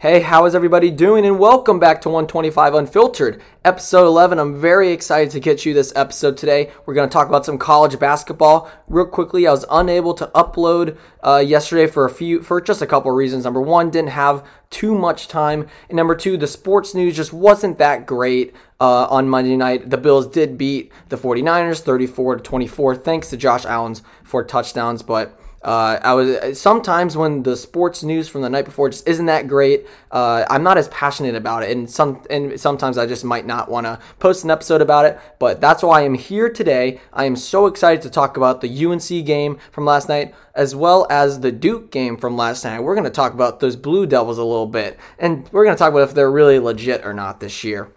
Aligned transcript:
Hey, 0.00 0.20
how 0.20 0.46
is 0.46 0.54
everybody 0.54 0.90
doing? 0.90 1.26
And 1.26 1.38
welcome 1.38 1.78
back 1.78 2.00
to 2.00 2.08
125 2.08 2.72
Unfiltered, 2.72 3.42
episode 3.66 4.06
11. 4.06 4.38
I'm 4.38 4.58
very 4.58 4.92
excited 4.92 5.30
to 5.32 5.40
get 5.40 5.66
you 5.66 5.74
this 5.74 5.92
episode 5.94 6.38
today. 6.38 6.70
We're 6.86 6.94
going 6.94 7.06
to 7.06 7.12
talk 7.12 7.28
about 7.28 7.44
some 7.44 7.58
college 7.58 7.98
basketball. 7.98 8.70
Real 8.88 9.04
quickly, 9.04 9.46
I 9.46 9.50
was 9.50 9.66
unable 9.70 10.14
to 10.14 10.28
upload 10.28 10.96
uh, 11.22 11.44
yesterday 11.46 11.86
for 11.86 12.06
a 12.06 12.10
few, 12.10 12.40
for 12.40 12.62
just 12.62 12.80
a 12.80 12.86
couple 12.86 13.10
of 13.10 13.16
reasons. 13.18 13.44
Number 13.44 13.60
one, 13.60 13.90
didn't 13.90 14.12
have 14.12 14.42
too 14.70 14.94
much 14.94 15.28
time. 15.28 15.68
And 15.90 15.98
number 15.98 16.14
two, 16.14 16.38
the 16.38 16.46
sports 16.46 16.94
news 16.94 17.14
just 17.14 17.34
wasn't 17.34 17.76
that 17.76 18.06
great 18.06 18.54
uh, 18.80 19.04
on 19.04 19.28
Monday 19.28 19.54
night. 19.54 19.90
The 19.90 19.98
Bills 19.98 20.26
did 20.26 20.56
beat 20.56 20.90
the 21.10 21.18
49ers 21.18 21.82
34 21.82 22.36
to 22.36 22.42
24, 22.42 22.96
thanks 22.96 23.28
to 23.28 23.36
Josh 23.36 23.66
Allen's 23.66 24.00
four 24.24 24.44
touchdowns, 24.44 25.02
but 25.02 25.38
uh, 25.62 25.98
I 26.02 26.14
was 26.14 26.58
sometimes 26.58 27.18
when 27.18 27.42
the 27.42 27.54
sports 27.54 28.02
news 28.02 28.28
from 28.28 28.40
the 28.40 28.48
night 28.48 28.64
before 28.64 28.88
just 28.88 29.06
isn't 29.06 29.26
that 29.26 29.46
great. 29.46 29.86
Uh, 30.10 30.44
I'm 30.48 30.62
not 30.62 30.78
as 30.78 30.88
passionate 30.88 31.34
about 31.34 31.62
it, 31.62 31.76
and 31.76 31.90
some 31.90 32.22
and 32.30 32.58
sometimes 32.58 32.96
I 32.96 33.04
just 33.06 33.24
might 33.24 33.44
not 33.44 33.70
want 33.70 33.86
to 33.86 33.98
post 34.18 34.42
an 34.42 34.50
episode 34.50 34.80
about 34.80 35.04
it. 35.04 35.18
But 35.38 35.60
that's 35.60 35.82
why 35.82 36.02
I'm 36.02 36.14
here 36.14 36.48
today. 36.48 37.00
I 37.12 37.26
am 37.26 37.36
so 37.36 37.66
excited 37.66 38.00
to 38.02 38.10
talk 38.10 38.38
about 38.38 38.62
the 38.62 38.86
UNC 38.86 39.26
game 39.26 39.58
from 39.70 39.84
last 39.84 40.08
night, 40.08 40.34
as 40.54 40.74
well 40.74 41.06
as 41.10 41.40
the 41.40 41.52
Duke 41.52 41.90
game 41.90 42.16
from 42.16 42.38
last 42.38 42.64
night. 42.64 42.82
We're 42.82 42.94
going 42.94 43.04
to 43.04 43.10
talk 43.10 43.34
about 43.34 43.60
those 43.60 43.76
Blue 43.76 44.06
Devils 44.06 44.38
a 44.38 44.44
little 44.44 44.66
bit, 44.66 44.98
and 45.18 45.46
we're 45.52 45.64
going 45.64 45.76
to 45.76 45.78
talk 45.78 45.92
about 45.92 46.08
if 46.08 46.14
they're 46.14 46.30
really 46.30 46.58
legit 46.58 47.04
or 47.04 47.12
not 47.12 47.40
this 47.40 47.64
year. 47.64 47.92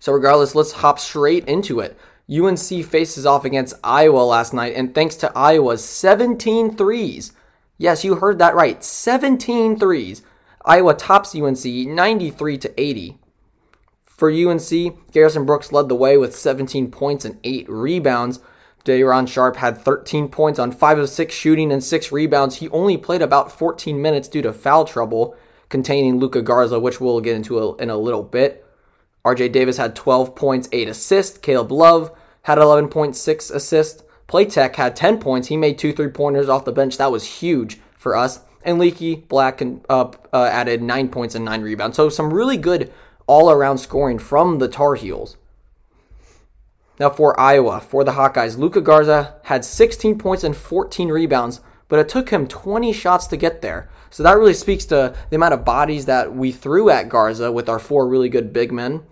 So 0.00 0.12
regardless, 0.12 0.56
let's 0.56 0.72
hop 0.72 0.98
straight 0.98 1.46
into 1.46 1.78
it. 1.78 1.96
UNC 2.30 2.84
faces 2.84 3.26
off 3.26 3.44
against 3.44 3.74
Iowa 3.82 4.20
last 4.20 4.54
night, 4.54 4.74
and 4.76 4.94
thanks 4.94 5.16
to 5.16 5.32
Iowa's 5.36 5.84
17 5.84 6.76
threes, 6.76 7.32
yes, 7.76 8.04
you 8.04 8.16
heard 8.16 8.38
that 8.38 8.54
right, 8.54 8.84
17 8.84 9.78
threes, 9.78 10.22
Iowa 10.64 10.94
tops 10.94 11.34
UNC 11.34 11.64
93 11.64 12.58
to 12.58 12.80
80. 12.80 13.18
For 14.04 14.30
UNC, 14.30 15.10
Garrison 15.12 15.46
Brooks 15.46 15.72
led 15.72 15.88
the 15.88 15.94
way 15.94 16.16
with 16.18 16.36
17 16.36 16.90
points 16.90 17.24
and 17.24 17.40
8 17.42 17.66
rebounds. 17.70 18.40
Day'Ron 18.84 19.26
Sharpe 19.26 19.56
had 19.56 19.78
13 19.78 20.28
points 20.28 20.58
on 20.58 20.72
5 20.72 20.98
of 20.98 21.08
6 21.08 21.34
shooting 21.34 21.72
and 21.72 21.82
6 21.82 22.12
rebounds. 22.12 22.56
He 22.56 22.68
only 22.68 22.98
played 22.98 23.22
about 23.22 23.50
14 23.50 24.00
minutes 24.00 24.28
due 24.28 24.42
to 24.42 24.52
foul 24.52 24.84
trouble 24.84 25.34
containing 25.70 26.18
Luka 26.18 26.42
Garza, 26.42 26.78
which 26.78 27.00
we'll 27.00 27.20
get 27.20 27.34
into 27.34 27.74
in 27.76 27.88
a 27.88 27.96
little 27.96 28.22
bit. 28.22 28.66
RJ 29.24 29.52
Davis 29.52 29.78
had 29.78 29.96
12 29.96 30.34
points, 30.34 30.68
8 30.70 30.88
assists. 30.88 31.38
Caleb 31.38 31.72
Love 31.72 32.10
had 32.42 32.58
11.6 32.58 33.54
assists. 33.54 34.02
Platek 34.28 34.76
had 34.76 34.96
10 34.96 35.18
points. 35.18 35.48
He 35.48 35.56
made 35.56 35.78
two 35.78 35.92
three 35.92 36.08
pointers 36.08 36.48
off 36.48 36.64
the 36.64 36.72
bench. 36.72 36.96
That 36.96 37.12
was 37.12 37.40
huge 37.40 37.80
for 37.96 38.16
us. 38.16 38.40
And 38.62 38.78
Leaky 38.78 39.16
Black 39.16 39.62
uh, 39.62 40.10
uh, 40.32 40.44
added 40.44 40.82
9 40.82 41.08
points 41.08 41.34
and 41.34 41.44
9 41.44 41.62
rebounds. 41.62 41.96
So 41.96 42.08
some 42.08 42.32
really 42.32 42.56
good 42.56 42.92
all 43.26 43.50
around 43.50 43.78
scoring 43.78 44.18
from 44.18 44.58
the 44.58 44.68
Tar 44.68 44.94
Heels. 44.94 45.36
Now 46.98 47.10
for 47.10 47.38
Iowa, 47.40 47.80
for 47.80 48.04
the 48.04 48.12
Hawkeyes, 48.12 48.58
Luka 48.58 48.82
Garza 48.82 49.36
had 49.44 49.64
16 49.64 50.18
points 50.18 50.44
and 50.44 50.54
14 50.54 51.08
rebounds, 51.08 51.60
but 51.88 51.98
it 51.98 52.08
took 52.08 52.28
him 52.28 52.46
20 52.46 52.92
shots 52.92 53.26
to 53.28 53.38
get 53.38 53.62
there. 53.62 53.88
So 54.10 54.22
that 54.22 54.36
really 54.36 54.54
speaks 54.54 54.84
to 54.86 55.14
the 55.30 55.36
amount 55.36 55.54
of 55.54 55.64
bodies 55.64 56.04
that 56.06 56.34
we 56.34 56.52
threw 56.52 56.90
at 56.90 57.08
Garza 57.08 57.50
with 57.50 57.68
our 57.68 57.78
four 57.78 58.06
really 58.06 58.28
good 58.28 58.52
big 58.52 58.70
men 58.70 59.02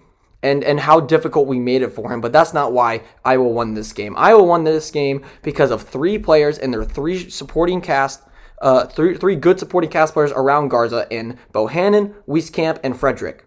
and 0.42 0.62
and 0.62 0.80
how 0.80 1.00
difficult 1.00 1.46
we 1.46 1.58
made 1.58 1.82
it 1.82 1.92
for 1.92 2.12
him. 2.12 2.20
But 2.20 2.32
that's 2.32 2.54
not 2.54 2.72
why 2.72 3.02
Iowa 3.24 3.48
won 3.48 3.74
this 3.74 3.92
game. 3.92 4.14
Iowa 4.16 4.42
won 4.42 4.64
this 4.64 4.90
game 4.90 5.24
because 5.42 5.70
of 5.70 5.82
three 5.82 6.18
players 6.18 6.58
and 6.58 6.72
their 6.72 6.84
three 6.84 7.28
supporting 7.30 7.80
cast, 7.80 8.22
uh, 8.62 8.86
three 8.86 9.16
three 9.16 9.36
good 9.36 9.58
supporting 9.58 9.90
cast 9.90 10.14
players 10.14 10.32
around 10.32 10.68
Garza 10.68 11.06
in 11.10 11.38
Bohannon, 11.52 12.14
Wieskamp, 12.28 12.78
and 12.82 12.94
Fredrick. 12.94 13.40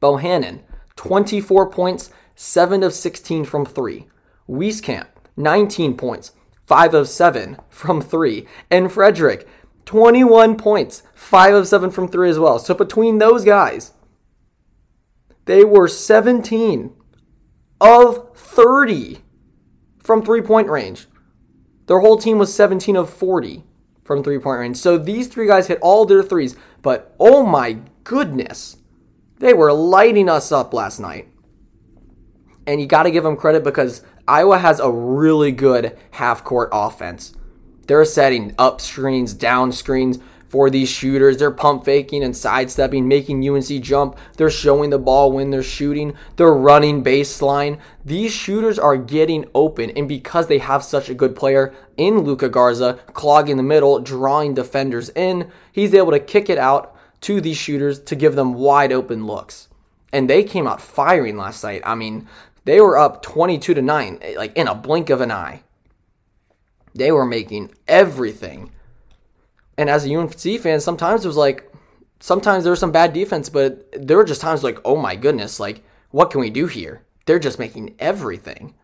Bohannon, 0.00 0.60
24 0.96 1.70
points, 1.70 2.10
7 2.34 2.82
of 2.82 2.92
16 2.92 3.44
from 3.44 3.64
3. 3.64 4.06
Wieskamp, 4.48 5.06
19 5.36 5.96
points, 5.96 6.32
5 6.66 6.94
of 6.94 7.08
7 7.08 7.56
from 7.70 8.02
3. 8.02 8.46
And 8.70 8.88
Fredrick, 8.88 9.46
21 9.86 10.56
points, 10.56 11.02
5 11.14 11.54
of 11.54 11.66
7 11.68 11.90
from 11.90 12.08
3 12.08 12.28
as 12.28 12.38
well. 12.38 12.58
So 12.58 12.74
between 12.74 13.18
those 13.18 13.44
guys, 13.44 13.92
they 15.46 15.64
were 15.64 15.88
17 15.88 16.92
of 17.80 18.36
30 18.36 19.18
from 19.98 20.22
three 20.22 20.42
point 20.42 20.68
range. 20.68 21.06
Their 21.86 22.00
whole 22.00 22.18
team 22.18 22.38
was 22.38 22.54
17 22.54 22.96
of 22.96 23.08
40 23.08 23.64
from 24.04 24.22
three 24.22 24.38
point 24.38 24.60
range. 24.60 24.76
So 24.76 24.98
these 24.98 25.28
three 25.28 25.46
guys 25.46 25.68
hit 25.68 25.78
all 25.80 26.04
their 26.04 26.22
threes, 26.22 26.56
but 26.82 27.14
oh 27.18 27.44
my 27.44 27.78
goodness, 28.04 28.76
they 29.38 29.54
were 29.54 29.72
lighting 29.72 30.28
us 30.28 30.52
up 30.52 30.74
last 30.74 31.00
night. 31.00 31.28
And 32.66 32.80
you 32.80 32.86
got 32.86 33.04
to 33.04 33.12
give 33.12 33.24
them 33.24 33.36
credit 33.36 33.62
because 33.62 34.02
Iowa 34.26 34.58
has 34.58 34.80
a 34.80 34.90
really 34.90 35.52
good 35.52 35.96
half 36.12 36.42
court 36.42 36.68
offense. 36.72 37.34
They're 37.86 38.04
setting 38.04 38.52
up 38.58 38.80
screens, 38.80 39.32
down 39.32 39.70
screens 39.70 40.18
for 40.48 40.70
these 40.70 40.88
shooters. 40.88 41.36
They're 41.36 41.50
pump 41.50 41.84
faking 41.84 42.22
and 42.22 42.36
sidestepping, 42.36 43.08
making 43.08 43.48
UNC 43.48 43.82
jump. 43.82 44.18
They're 44.36 44.50
showing 44.50 44.90
the 44.90 44.98
ball 44.98 45.32
when 45.32 45.50
they're 45.50 45.62
shooting. 45.62 46.14
They're 46.36 46.52
running 46.52 47.02
baseline. 47.02 47.78
These 48.04 48.32
shooters 48.32 48.78
are 48.78 48.96
getting 48.96 49.46
open, 49.54 49.90
and 49.90 50.08
because 50.08 50.46
they 50.46 50.58
have 50.58 50.84
such 50.84 51.08
a 51.08 51.14
good 51.14 51.36
player 51.36 51.74
in 51.96 52.20
Luka 52.20 52.48
Garza, 52.48 52.98
clogging 53.12 53.56
the 53.56 53.62
middle, 53.62 53.98
drawing 53.98 54.54
defenders 54.54 55.10
in, 55.10 55.50
he's 55.72 55.94
able 55.94 56.12
to 56.12 56.20
kick 56.20 56.48
it 56.48 56.58
out 56.58 56.94
to 57.22 57.40
these 57.40 57.56
shooters 57.56 57.98
to 58.00 58.14
give 58.14 58.36
them 58.36 58.54
wide 58.54 58.92
open 58.92 59.26
looks. 59.26 59.68
And 60.12 60.30
they 60.30 60.44
came 60.44 60.66
out 60.66 60.80
firing 60.80 61.36
last 61.36 61.64
night. 61.64 61.82
I 61.84 61.94
mean, 61.94 62.28
they 62.64 62.80
were 62.80 62.98
up 62.98 63.22
22 63.22 63.74
to 63.74 63.82
9, 63.82 64.20
like 64.36 64.56
in 64.56 64.68
a 64.68 64.74
blink 64.74 65.10
of 65.10 65.20
an 65.20 65.32
eye. 65.32 65.62
They 66.94 67.12
were 67.12 67.26
making 67.26 67.74
everything 67.86 68.70
and 69.78 69.90
as 69.90 70.06
a 70.06 70.14
UNC 70.14 70.60
fan, 70.60 70.80
sometimes 70.80 71.24
it 71.24 71.28
was 71.28 71.36
like, 71.36 71.70
sometimes 72.20 72.64
there 72.64 72.70
was 72.70 72.80
some 72.80 72.92
bad 72.92 73.12
defense, 73.12 73.48
but 73.48 73.86
there 73.92 74.16
were 74.16 74.24
just 74.24 74.40
times 74.40 74.64
like, 74.64 74.78
oh 74.84 74.96
my 74.96 75.16
goodness, 75.16 75.60
like, 75.60 75.84
what 76.10 76.30
can 76.30 76.40
we 76.40 76.50
do 76.50 76.66
here? 76.66 77.02
They're 77.26 77.38
just 77.38 77.58
making 77.58 77.94
everything. 77.98 78.74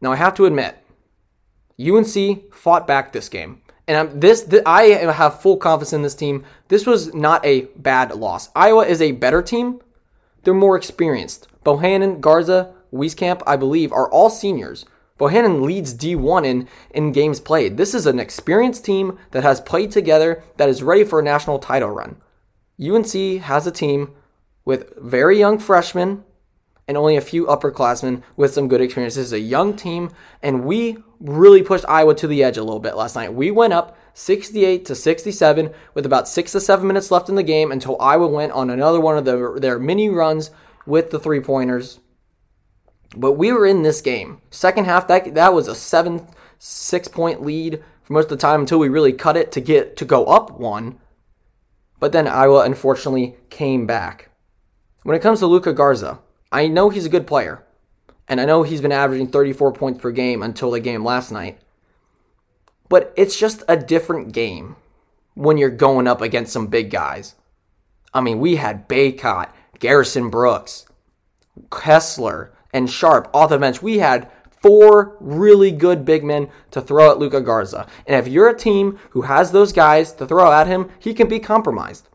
Now, 0.00 0.12
I 0.12 0.16
have 0.16 0.34
to 0.34 0.46
admit, 0.46 0.76
UNC 1.80 2.54
fought 2.54 2.86
back 2.86 3.12
this 3.12 3.28
game. 3.28 3.60
And 3.86 3.96
I'm, 3.98 4.20
this, 4.20 4.44
th- 4.44 4.62
I 4.64 4.82
have 4.82 5.42
full 5.42 5.58
confidence 5.58 5.92
in 5.92 6.02
this 6.02 6.14
team. 6.14 6.44
This 6.68 6.86
was 6.86 7.12
not 7.12 7.44
a 7.44 7.62
bad 7.76 8.14
loss. 8.14 8.48
Iowa 8.54 8.86
is 8.86 9.02
a 9.02 9.12
better 9.12 9.42
team. 9.42 9.80
They're 10.42 10.54
more 10.54 10.76
experienced. 10.76 11.48
Bohannon, 11.64 12.20
Garza, 12.20 12.72
Wieskamp, 12.92 13.42
I 13.46 13.56
believe, 13.56 13.92
are 13.92 14.10
all 14.10 14.30
seniors. 14.30 14.86
Bohannon 15.18 15.62
leads 15.62 15.94
D1 15.94 16.44
in, 16.44 16.68
in 16.90 17.12
games 17.12 17.38
played. 17.38 17.76
This 17.76 17.94
is 17.94 18.06
an 18.06 18.18
experienced 18.18 18.84
team 18.84 19.18
that 19.30 19.44
has 19.44 19.60
played 19.60 19.92
together 19.92 20.42
that 20.56 20.68
is 20.68 20.82
ready 20.82 21.04
for 21.04 21.20
a 21.20 21.22
national 21.22 21.60
title 21.60 21.90
run. 21.90 22.16
UNC 22.82 23.40
has 23.42 23.66
a 23.66 23.70
team 23.70 24.12
with 24.64 24.92
very 24.98 25.38
young 25.38 25.58
freshmen 25.58 26.24
and 26.88 26.96
only 26.96 27.16
a 27.16 27.20
few 27.20 27.46
upperclassmen 27.46 28.22
with 28.36 28.52
some 28.52 28.66
good 28.66 28.80
experience. 28.80 29.14
This 29.14 29.26
is 29.26 29.32
a 29.32 29.38
young 29.38 29.76
team, 29.76 30.10
and 30.42 30.64
we 30.64 30.98
really 31.20 31.62
pushed 31.62 31.84
Iowa 31.88 32.14
to 32.16 32.26
the 32.26 32.42
edge 32.42 32.56
a 32.56 32.64
little 32.64 32.80
bit 32.80 32.96
last 32.96 33.14
night. 33.14 33.32
We 33.32 33.52
went 33.52 33.72
up 33.72 33.96
68 34.14 34.84
to 34.84 34.94
67 34.94 35.70
with 35.94 36.04
about 36.04 36.28
six 36.28 36.52
to 36.52 36.60
seven 36.60 36.86
minutes 36.86 37.10
left 37.10 37.28
in 37.28 37.36
the 37.36 37.42
game 37.42 37.72
until 37.72 38.00
Iowa 38.00 38.26
went 38.26 38.52
on 38.52 38.68
another 38.68 39.00
one 39.00 39.16
of 39.16 39.24
the, 39.24 39.58
their 39.60 39.78
mini 39.78 40.08
runs 40.08 40.50
with 40.86 41.10
the 41.10 41.20
three 41.20 41.40
pointers 41.40 42.00
but 43.16 43.32
we 43.32 43.52
were 43.52 43.66
in 43.66 43.82
this 43.82 44.00
game. 44.00 44.40
Second 44.50 44.84
half, 44.86 45.06
that 45.08 45.34
that 45.34 45.54
was 45.54 45.68
a 45.68 45.74
seven, 45.74 46.26
six 46.58 47.08
point 47.08 47.42
lead 47.42 47.82
for 48.02 48.12
most 48.12 48.24
of 48.24 48.30
the 48.30 48.36
time 48.36 48.60
until 48.60 48.78
we 48.78 48.88
really 48.88 49.12
cut 49.12 49.36
it 49.36 49.52
to 49.52 49.60
get 49.60 49.96
to 49.96 50.04
go 50.04 50.26
up 50.26 50.58
one. 50.58 50.98
But 52.00 52.12
then 52.12 52.26
Iowa 52.28 52.64
unfortunately 52.64 53.36
came 53.50 53.86
back. 53.86 54.30
When 55.04 55.16
it 55.16 55.22
comes 55.22 55.38
to 55.40 55.46
Luka 55.46 55.72
Garza, 55.72 56.18
I 56.50 56.68
know 56.68 56.90
he's 56.90 57.06
a 57.06 57.10
good 57.10 57.26
player. 57.26 57.64
And 58.26 58.40
I 58.40 58.46
know 58.46 58.62
he's 58.62 58.80
been 58.80 58.92
averaging 58.92 59.28
34 59.28 59.72
points 59.72 60.00
per 60.00 60.10
game 60.10 60.42
until 60.42 60.70
the 60.70 60.80
game 60.80 61.04
last 61.04 61.30
night. 61.30 61.58
But 62.88 63.12
it's 63.16 63.38
just 63.38 63.62
a 63.68 63.76
different 63.76 64.32
game 64.32 64.76
when 65.34 65.58
you're 65.58 65.70
going 65.70 66.06
up 66.06 66.20
against 66.20 66.52
some 66.52 66.68
big 66.68 66.90
guys. 66.90 67.34
I 68.14 68.20
mean, 68.20 68.38
we 68.38 68.56
had 68.56 68.88
Bacot, 68.88 69.50
Garrison 69.78 70.30
Brooks, 70.30 70.86
Kessler, 71.70 72.52
and 72.74 72.90
Sharpe 72.90 73.30
off 73.32 73.48
the 73.48 73.58
bench. 73.58 73.80
We 73.80 73.98
had 73.98 74.30
four 74.50 75.16
really 75.20 75.70
good 75.70 76.04
big 76.04 76.24
men 76.24 76.50
to 76.72 76.80
throw 76.82 77.10
at 77.10 77.18
Luka 77.18 77.40
Garza. 77.40 77.86
And 78.06 78.16
if 78.16 78.30
you're 78.30 78.48
a 78.48 78.58
team 78.58 78.98
who 79.10 79.22
has 79.22 79.52
those 79.52 79.72
guys 79.72 80.12
to 80.14 80.26
throw 80.26 80.52
at 80.52 80.66
him, 80.66 80.90
he 80.98 81.14
can 81.14 81.28
be 81.28 81.38
compromised. 81.38 82.08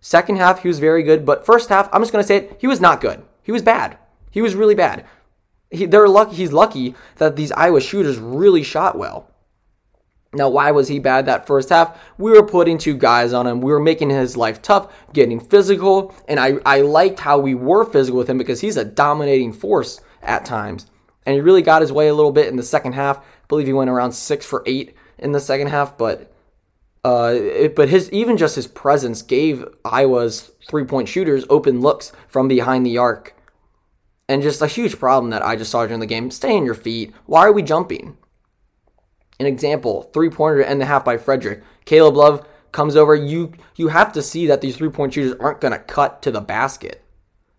Second 0.00 0.36
half, 0.36 0.62
he 0.62 0.68
was 0.68 0.80
very 0.80 1.02
good, 1.02 1.24
but 1.24 1.46
first 1.46 1.68
half, 1.68 1.88
I'm 1.92 2.02
just 2.02 2.12
going 2.12 2.22
to 2.22 2.26
say 2.26 2.36
it, 2.36 2.56
he 2.60 2.66
was 2.66 2.80
not 2.80 3.00
good. 3.00 3.22
He 3.42 3.52
was 3.52 3.62
bad. 3.62 3.98
He 4.30 4.42
was 4.42 4.54
really 4.54 4.74
bad. 4.74 5.06
He, 5.70 5.86
they're 5.86 6.08
lucky, 6.08 6.34
he's 6.34 6.52
lucky 6.52 6.94
that 7.16 7.36
these 7.36 7.52
Iowa 7.52 7.80
shooters 7.80 8.18
really 8.18 8.64
shot 8.64 8.98
well. 8.98 9.30
Now, 10.34 10.48
why 10.48 10.70
was 10.70 10.88
he 10.88 10.98
bad 10.98 11.26
that 11.26 11.46
first 11.46 11.68
half? 11.68 11.98
We 12.16 12.30
were 12.30 12.42
putting 12.42 12.78
two 12.78 12.96
guys 12.96 13.34
on 13.34 13.46
him. 13.46 13.60
We 13.60 13.70
were 13.70 13.80
making 13.80 14.08
his 14.08 14.34
life 14.36 14.62
tough, 14.62 14.90
getting 15.12 15.38
physical, 15.38 16.14
and 16.26 16.40
I, 16.40 16.54
I 16.64 16.80
liked 16.80 17.20
how 17.20 17.38
we 17.38 17.54
were 17.54 17.84
physical 17.84 18.18
with 18.18 18.30
him 18.30 18.38
because 18.38 18.62
he's 18.62 18.78
a 18.78 18.84
dominating 18.84 19.52
force 19.52 20.00
at 20.22 20.46
times. 20.46 20.86
And 21.26 21.34
he 21.34 21.40
really 21.40 21.60
got 21.60 21.82
his 21.82 21.92
way 21.92 22.08
a 22.08 22.14
little 22.14 22.32
bit 22.32 22.48
in 22.48 22.56
the 22.56 22.62
second 22.62 22.94
half. 22.94 23.18
I 23.18 23.22
believe 23.46 23.66
he 23.66 23.74
went 23.74 23.90
around 23.90 24.12
six 24.12 24.46
for 24.46 24.62
eight 24.64 24.96
in 25.18 25.32
the 25.32 25.40
second 25.40 25.66
half, 25.68 25.98
but 25.98 26.32
uh, 27.04 27.34
it, 27.34 27.76
but 27.76 27.88
his 27.88 28.10
even 28.10 28.36
just 28.36 28.56
his 28.56 28.66
presence 28.66 29.22
gave 29.22 29.66
Iowa's 29.84 30.52
three 30.68 30.84
point 30.84 31.08
shooters 31.08 31.44
open 31.50 31.80
looks 31.80 32.12
from 32.26 32.48
behind 32.48 32.86
the 32.86 32.96
arc, 32.96 33.36
and 34.28 34.42
just 34.42 34.62
a 34.62 34.66
huge 34.66 34.98
problem 34.98 35.30
that 35.30 35.44
I 35.44 35.56
just 35.56 35.70
saw 35.70 35.84
during 35.84 36.00
the 36.00 36.06
game. 36.06 36.30
Stay 36.30 36.56
on 36.56 36.64
your 36.64 36.74
feet. 36.74 37.12
Why 37.26 37.46
are 37.46 37.52
we 37.52 37.62
jumping? 37.62 38.16
An 39.42 39.46
example, 39.46 40.02
three 40.14 40.30
pointer 40.30 40.60
and 40.60 40.80
a 40.80 40.84
half 40.84 41.04
by 41.04 41.16
Fredrick. 41.16 41.64
Caleb 41.84 42.14
Love 42.14 42.46
comes 42.70 42.94
over. 42.94 43.12
You 43.16 43.52
you 43.74 43.88
have 43.88 44.12
to 44.12 44.22
see 44.22 44.46
that 44.46 44.60
these 44.60 44.76
three 44.76 44.88
point 44.88 45.14
shooters 45.14 45.36
aren't 45.40 45.60
gonna 45.60 45.80
cut 45.80 46.22
to 46.22 46.30
the 46.30 46.40
basket. 46.40 47.02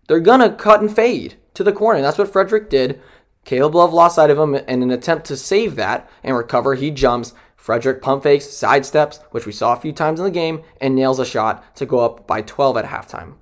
They're 0.08 0.18
gonna 0.18 0.54
cut 0.54 0.80
and 0.80 0.90
fade 0.90 1.34
to 1.52 1.62
the 1.62 1.74
corner. 1.74 1.98
And 1.98 2.04
that's 2.06 2.16
what 2.16 2.32
Fredrick 2.32 2.70
did. 2.70 3.02
Caleb 3.44 3.74
Love 3.74 3.92
lost 3.92 4.14
sight 4.14 4.30
of 4.30 4.38
him 4.38 4.54
in 4.54 4.82
an 4.82 4.90
attempt 4.90 5.26
to 5.26 5.36
save 5.36 5.76
that 5.76 6.08
and 6.22 6.34
recover. 6.34 6.74
He 6.74 6.90
jumps. 6.90 7.34
Fredrick 7.62 8.00
pump 8.00 8.22
fakes, 8.22 8.46
sidesteps, 8.46 9.20
which 9.30 9.44
we 9.44 9.52
saw 9.52 9.74
a 9.74 9.80
few 9.80 9.92
times 9.92 10.20
in 10.20 10.24
the 10.24 10.30
game, 10.30 10.62
and 10.80 10.94
nails 10.94 11.18
a 11.18 11.26
shot 11.26 11.76
to 11.76 11.84
go 11.84 11.98
up 11.98 12.26
by 12.26 12.40
12 12.40 12.78
at 12.78 12.86
halftime. 12.86 13.34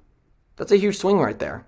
That's 0.57 0.73
a 0.73 0.77
huge 0.77 0.97
swing 0.97 1.19
right 1.19 1.39
there. 1.39 1.65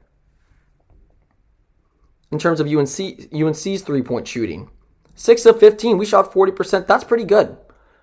In 2.33 2.41
terms 2.41 2.59
of 2.59 2.67
UNC, 2.67 3.33
UNC's 3.33 3.83
three 3.83 4.03
point 4.03 4.27
shooting, 4.27 4.71
6 5.15 5.47
of 5.47 5.61
15, 5.61 5.99
we 5.99 6.07
shot 6.07 6.33
40%. 6.33 6.87
That's 6.87 7.05
pretty 7.05 7.25
good. 7.25 7.57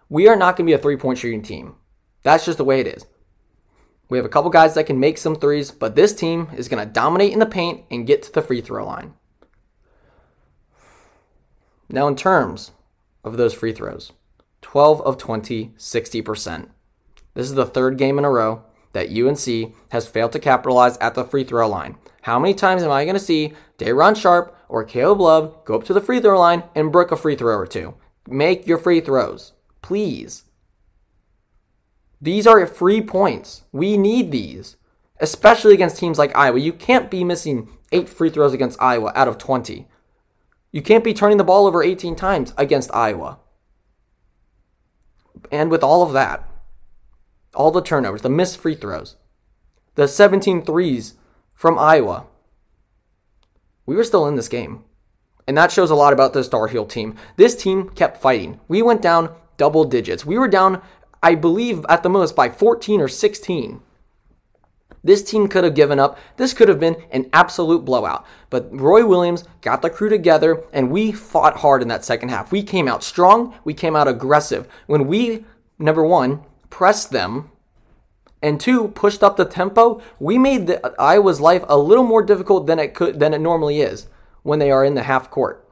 We 0.10 0.28
are 0.28 0.36
not 0.36 0.56
going 0.56 0.66
to 0.66 0.72
be 0.72 0.74
a 0.74 0.78
three 0.78 0.98
point 0.98 1.20
shooting 1.20 1.42
team. 1.42 1.76
That's 2.24 2.46
just 2.46 2.58
the 2.58 2.66
way 2.66 2.80
it 2.80 2.88
is. 2.88 3.06
We 4.10 4.18
have 4.18 4.26
a 4.26 4.30
couple 4.30 4.50
guys 4.50 4.74
that 4.76 4.86
can 4.86 5.00
make 5.00 5.18
some 5.18 5.36
threes, 5.36 5.72
but 5.72 5.96
this 5.96 6.14
team 6.14 6.50
is 6.56 6.68
going 6.68 6.86
to 6.86 6.94
dominate 6.94 7.32
in 7.32 7.40
the 7.40 7.46
paint 7.46 7.86
and 7.90 8.06
get 8.06 8.22
to 8.24 8.32
the 8.32 8.42
free 8.42 8.60
throw 8.60 8.86
line. 8.86 9.14
Now, 11.88 12.08
in 12.08 12.16
terms 12.16 12.72
of 13.24 13.38
those 13.38 13.54
free 13.54 13.72
throws, 13.72 14.12
12 14.62 15.02
of 15.02 15.18
20, 15.18 15.74
60%. 15.78 16.70
This 17.34 17.46
is 17.48 17.54
the 17.54 17.66
third 17.66 17.98
game 17.98 18.18
in 18.18 18.26
a 18.26 18.30
row 18.30 18.64
that 18.94 19.10
UNC 19.10 19.74
has 19.90 20.08
failed 20.08 20.34
to 20.34 20.40
capitalize 20.40 20.98
at 20.98 21.16
the 21.16 21.24
free 21.24 21.44
throw 21.44 21.68
line. 21.68 21.98
How 22.24 22.38
many 22.38 22.54
times 22.54 22.84
am 22.84 22.92
I 22.92 23.06
going 23.06 23.16
to 23.16 23.20
see 23.20 23.54
Day'Ron 23.82 24.14
Sharpe 24.14 24.56
or 24.70 24.84
Caleb 24.84 25.20
Love 25.20 25.66
go 25.66 25.74
up 25.74 25.84
to 25.86 25.94
the 25.94 26.02
free 26.02 26.20
throw 26.20 26.40
line 26.40 26.62
and 26.76 26.92
brook 26.92 27.12
a 27.12 27.18
free 27.18 27.36
throw 27.36 27.58
or 27.58 27.66
two? 27.66 27.96
Make 28.28 28.68
your 28.68 28.78
free 28.78 29.02
throws, 29.02 29.54
please. 29.82 30.44
These 32.22 32.46
are 32.46 32.64
free 32.68 33.02
points. 33.02 33.64
We 33.72 33.98
need 33.98 34.32
these, 34.32 34.78
especially 35.20 35.74
against 35.74 35.98
teams 35.98 36.20
like 36.20 36.38
Iowa. 36.38 36.60
You 36.60 36.74
can't 36.74 37.10
be 37.10 37.24
missing 37.24 37.70
eight 37.92 38.08
free 38.08 38.30
throws 38.30 38.54
against 38.54 38.80
Iowa 38.80 39.12
out 39.16 39.28
of 39.28 39.40
20. 39.40 39.88
You 40.72 40.82
can't 40.84 41.04
be 41.04 41.16
turning 41.16 41.40
the 41.40 41.44
ball 41.44 41.66
over 41.66 41.82
18 41.82 42.16
times 42.16 42.54
against 42.60 42.94
Iowa. 42.94 43.40
And 45.52 45.72
with 45.72 45.84
all 45.84 46.04
of 46.04 46.14
that, 46.14 46.48
all 47.56 47.72
the 47.72 47.82
turnovers, 47.82 48.22
the 48.22 48.30
missed 48.30 48.60
free 48.60 48.76
throws, 48.76 49.16
the 49.96 50.08
17 50.08 50.64
threes 50.64 51.16
from 51.56 51.80
Iowa, 51.80 52.28
we 53.86 53.96
were 53.96 54.04
still 54.04 54.28
in 54.28 54.36
this 54.36 54.48
game. 54.48 54.84
And 55.48 55.58
that 55.58 55.72
shows 55.72 55.90
a 55.90 55.96
lot 55.96 56.14
about 56.14 56.34
the 56.34 56.44
Star 56.44 56.68
Heel 56.68 56.86
team. 56.86 57.16
This 57.36 57.56
team 57.56 57.90
kept 57.90 58.22
fighting. 58.22 58.60
We 58.68 58.82
went 58.82 59.02
down 59.02 59.36
double 59.58 59.84
digits. 59.84 60.26
We 60.26 60.38
were 60.38 60.48
down, 60.48 60.82
I 61.22 61.36
believe, 61.36 61.86
at 61.90 62.04
the 62.04 62.10
most 62.10 62.36
by 62.36 62.50
14 62.50 63.02
or 63.02 63.08
16. 63.08 63.82
This 65.04 65.24
team 65.24 65.48
could 65.48 65.64
have 65.64 65.74
given 65.74 66.00
up. 66.00 66.18
This 66.38 66.54
could 66.54 66.70
have 66.70 66.80
been 66.80 67.04
an 67.12 67.30
absolute 67.34 67.86
blowout. 67.86 68.26
But 68.50 68.70
Roy 68.72 69.06
Williams 69.06 69.44
got 69.62 69.82
the 69.82 69.90
crew 69.90 70.10
together 70.10 70.64
and 70.72 70.92
we 70.92 71.12
fought 71.12 71.58
hard 71.58 71.82
in 71.82 71.88
that 71.88 72.06
second 72.06 72.30
half. 72.30 72.52
We 72.52 72.62
came 72.64 72.88
out 72.88 73.04
strong. 73.04 73.56
We 73.64 73.74
came 73.74 73.96
out 73.96 74.08
aggressive. 74.08 74.68
When 74.86 75.08
we, 75.08 75.46
number 75.80 76.06
one, 76.06 76.44
pressed 76.70 77.12
them 77.12 77.50
and 78.42 78.60
two, 78.60 78.88
pushed 78.90 79.22
up 79.24 79.38
the 79.38 79.46
tempo, 79.46 80.02
we 80.20 80.38
made 80.38 80.68
the, 80.68 80.94
Iowa's 81.00 81.40
life 81.40 81.64
a 81.68 81.78
little 81.78 82.04
more 82.04 82.24
difficult 82.24 82.66
than 82.66 82.80
it 82.80 82.94
could 82.94 83.20
than 83.20 83.34
it 83.34 83.40
normally 83.40 83.82
is 83.82 84.08
when 84.44 84.60
they 84.60 84.72
are 84.72 84.84
in 84.84 84.96
the 84.96 85.04
half 85.04 85.30
court. 85.30 85.68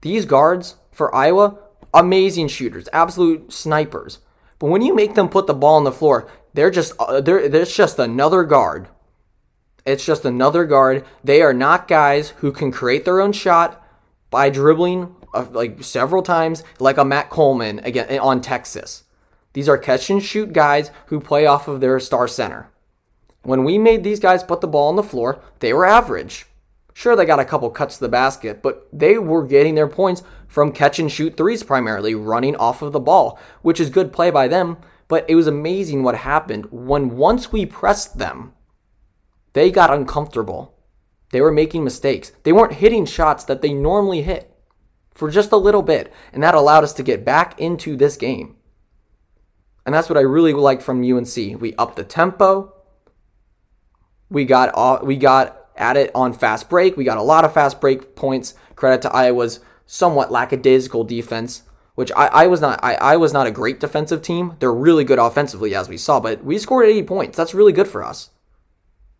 These 0.00 0.24
guards 0.24 0.76
for 0.90 1.14
Iowa, 1.14 1.58
amazing 1.92 2.48
shooters, 2.48 2.88
absolute 2.92 3.52
snipers. 3.52 4.20
But 4.58 4.68
when 4.68 4.82
you 4.82 4.94
make 4.94 5.14
them 5.14 5.28
put 5.28 5.46
the 5.46 5.54
ball 5.54 5.76
on 5.76 5.84
the 5.84 5.92
floor, 5.92 6.30
they're 6.54 6.70
just 6.70 6.92
uh, 6.98 7.20
they're 7.20 7.48
there's 7.48 7.74
just 7.74 7.98
another 7.98 8.44
guard. 8.44 8.88
It's 9.84 10.04
just 10.04 10.24
another 10.24 10.64
guard. 10.64 11.04
They 11.24 11.42
are 11.42 11.54
not 11.54 11.88
guys 11.88 12.30
who 12.38 12.52
can 12.52 12.70
create 12.70 13.04
their 13.04 13.20
own 13.20 13.32
shot 13.32 13.84
by 14.30 14.48
dribbling 14.50 15.14
uh, 15.34 15.46
like 15.50 15.82
several 15.82 16.22
times, 16.22 16.62
like 16.78 16.96
a 16.96 17.04
Matt 17.04 17.30
Coleman 17.30 17.78
again 17.80 18.18
on 18.20 18.40
Texas. 18.40 19.04
These 19.52 19.68
are 19.68 19.78
catch 19.78 20.10
and 20.10 20.22
shoot 20.22 20.52
guys 20.52 20.90
who 21.06 21.20
play 21.20 21.46
off 21.46 21.68
of 21.68 21.80
their 21.80 21.98
star 22.00 22.28
center. 22.28 22.70
When 23.42 23.64
we 23.64 23.78
made 23.78 24.04
these 24.04 24.20
guys 24.20 24.42
put 24.42 24.60
the 24.60 24.68
ball 24.68 24.88
on 24.88 24.96
the 24.96 25.02
floor, 25.02 25.42
they 25.60 25.72
were 25.72 25.86
average. 25.86 26.46
Sure, 26.92 27.16
they 27.16 27.24
got 27.24 27.40
a 27.40 27.44
couple 27.44 27.70
cuts 27.70 27.96
to 27.96 28.02
the 28.02 28.08
basket, 28.08 28.62
but 28.62 28.86
they 28.92 29.16
were 29.16 29.46
getting 29.46 29.74
their 29.74 29.88
points 29.88 30.22
from 30.46 30.72
catch 30.72 30.98
and 30.98 31.10
shoot 31.10 31.36
threes 31.36 31.62
primarily, 31.62 32.14
running 32.14 32.56
off 32.56 32.82
of 32.82 32.92
the 32.92 33.00
ball, 33.00 33.38
which 33.62 33.80
is 33.80 33.88
good 33.90 34.12
play 34.12 34.30
by 34.30 34.46
them. 34.48 34.76
But 35.08 35.24
it 35.28 35.34
was 35.34 35.46
amazing 35.46 36.02
what 36.02 36.16
happened 36.16 36.66
when 36.70 37.16
once 37.16 37.50
we 37.50 37.64
pressed 37.66 38.18
them, 38.18 38.52
they 39.54 39.70
got 39.70 39.92
uncomfortable. 39.92 40.76
They 41.32 41.40
were 41.40 41.52
making 41.52 41.84
mistakes. 41.84 42.32
They 42.42 42.52
weren't 42.52 42.74
hitting 42.74 43.06
shots 43.06 43.44
that 43.44 43.62
they 43.62 43.72
normally 43.72 44.22
hit 44.22 44.52
for 45.14 45.30
just 45.30 45.52
a 45.52 45.56
little 45.56 45.82
bit, 45.82 46.12
and 46.32 46.42
that 46.42 46.54
allowed 46.54 46.84
us 46.84 46.92
to 46.94 47.02
get 47.02 47.24
back 47.24 47.58
into 47.58 47.96
this 47.96 48.16
game. 48.16 48.56
And 49.86 49.94
that's 49.94 50.08
what 50.08 50.18
I 50.18 50.22
really 50.22 50.52
like 50.52 50.82
from 50.82 51.02
UNC. 51.02 51.36
We 51.60 51.74
upped 51.78 51.96
the 51.96 52.04
tempo. 52.04 52.74
We 54.28 54.44
got 54.44 55.04
we 55.04 55.16
got 55.16 55.66
at 55.76 55.96
it 55.96 56.10
on 56.14 56.32
fast 56.32 56.68
break. 56.68 56.96
We 56.96 57.04
got 57.04 57.18
a 57.18 57.22
lot 57.22 57.44
of 57.44 57.54
fast 57.54 57.80
break 57.80 58.14
points. 58.14 58.54
Credit 58.76 59.02
to 59.02 59.12
Iowa's 59.12 59.60
somewhat 59.86 60.30
lackadaisical 60.30 61.04
defense, 61.04 61.62
which 61.94 62.12
I, 62.16 62.26
I 62.26 62.46
was 62.46 62.60
not 62.60 62.78
I, 62.82 62.94
I 62.94 63.16
was 63.16 63.32
not 63.32 63.46
a 63.46 63.50
great 63.50 63.80
defensive 63.80 64.22
team. 64.22 64.56
They're 64.60 64.72
really 64.72 65.04
good 65.04 65.18
offensively, 65.18 65.74
as 65.74 65.88
we 65.88 65.96
saw, 65.96 66.20
but 66.20 66.44
we 66.44 66.58
scored 66.58 66.86
80 66.86 67.02
points. 67.04 67.36
That's 67.36 67.54
really 67.54 67.72
good 67.72 67.88
for 67.88 68.04
us. 68.04 68.30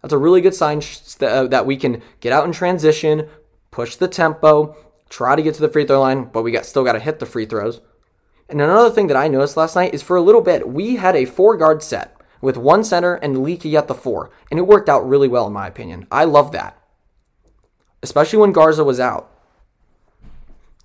That's 0.03 0.15
a 0.15 0.19
really 0.19 0.41
good 0.41 0.55
sign 0.55 0.81
that 1.19 1.67
we 1.67 1.77
can 1.77 2.03
get 2.21 2.33
out 2.33 2.47
in 2.47 2.53
transition, 2.53 3.29
push 3.71 3.97
the 3.97 4.09
tempo, 4.09 4.77
try 5.11 5.37
to 5.37 5.43
get 5.43 5.55
to 5.57 5.61
the 5.61 5.69
free 5.69 5.85
throw 5.85 6.01
line, 6.01 6.25
but 6.25 6.43
we 6.43 6.53
got 6.53 6.65
still 6.65 6.85
got 6.85 6.93
to 6.93 7.01
hit 7.01 7.19
the 7.19 7.27
free 7.27 7.45
throws. 7.45 7.81
And 8.51 8.61
another 8.61 8.91
thing 8.91 9.07
that 9.07 9.17
I 9.17 9.29
noticed 9.29 9.57
last 9.57 9.77
night 9.77 9.95
is 9.95 10.03
for 10.03 10.17
a 10.17 10.23
little 10.23 10.41
bit, 10.41 10.69
we 10.69 10.97
had 10.97 11.15
a 11.15 11.25
four 11.25 11.57
guard 11.57 11.83
set 11.85 12.17
with 12.41 12.57
one 12.57 12.83
center 12.83 13.15
and 13.15 13.45
Leaky 13.45 13.77
at 13.77 13.87
the 13.87 13.95
four, 13.95 14.31
and 14.51 14.59
it 14.59 14.67
worked 14.67 14.89
out 14.89 15.09
really 15.09 15.29
well 15.29 15.47
in 15.47 15.53
my 15.53 15.69
opinion. 15.69 16.07
I 16.11 16.25
love 16.25 16.51
that, 16.53 16.77
especially 18.03 18.41
when 18.41 18.53
Garza 18.53 18.83
was 18.83 18.99
out. 18.99 19.31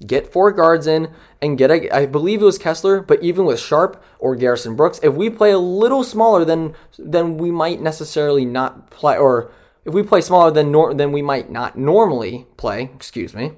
Get 0.06 0.32
four 0.32 0.52
guards 0.52 0.86
in 0.86 1.12
and 1.42 1.58
get 1.58 1.72
a, 1.72 1.90
I 1.96 2.06
believe 2.06 2.42
it 2.42 2.46
was 2.46 2.58
Kessler, 2.58 3.02
but 3.02 3.24
even 3.24 3.46
with 3.46 3.60
Sharpe 3.60 4.04
or 4.20 4.36
Garrison 4.36 4.76
Brooks, 4.76 5.00
if 5.02 5.16
we 5.16 5.30
play 5.30 5.52
a 5.52 5.58
little 5.58 6.04
smaller 6.04 6.46
than 6.46 6.76
than 7.00 7.38
we 7.38 7.50
might 7.50 7.82
necessarily 7.82 8.46
not 8.46 8.92
play, 8.92 9.18
or 9.18 9.52
if 9.86 9.94
we 9.94 10.04
play 10.04 10.22
smaller 10.22 10.52
than 10.52 10.72
nor, 10.72 10.94
than 10.94 11.12
we 11.12 11.22
might 11.22 11.50
not 11.50 11.78
normally 11.78 12.46
play, 12.58 12.92
excuse 12.94 13.34
me, 13.34 13.54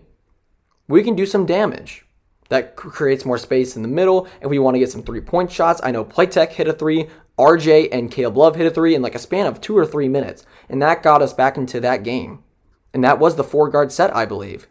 we 0.87 1.03
can 1.03 1.15
do 1.15 1.25
some 1.25 1.45
damage 1.45 2.06
that 2.49 2.75
creates 2.75 3.25
more 3.25 3.37
space 3.37 3.75
in 3.75 3.81
the 3.81 3.87
middle. 3.87 4.27
If 4.41 4.49
we 4.49 4.59
want 4.59 4.75
to 4.75 4.79
get 4.79 4.91
some 4.91 5.03
three 5.03 5.21
point 5.21 5.51
shots, 5.51 5.81
I 5.83 5.91
know 5.91 6.05
Platek 6.05 6.51
hit 6.51 6.67
a 6.67 6.73
three, 6.73 7.07
RJ 7.37 7.89
and 7.91 8.11
Caleb 8.11 8.37
Love 8.37 8.55
hit 8.55 8.65
a 8.65 8.71
three 8.71 8.95
in 8.95 9.01
like 9.01 9.15
a 9.15 9.19
span 9.19 9.45
of 9.45 9.61
two 9.61 9.77
or 9.77 9.85
three 9.85 10.07
minutes. 10.07 10.45
And 10.69 10.81
that 10.81 11.03
got 11.03 11.21
us 11.21 11.33
back 11.33 11.57
into 11.57 11.79
that 11.81 12.03
game. 12.03 12.43
And 12.93 13.03
that 13.03 13.19
was 13.19 13.35
the 13.35 13.43
four 13.43 13.69
guard 13.69 13.91
set, 13.91 14.15
I 14.15 14.25
believe. 14.25 14.67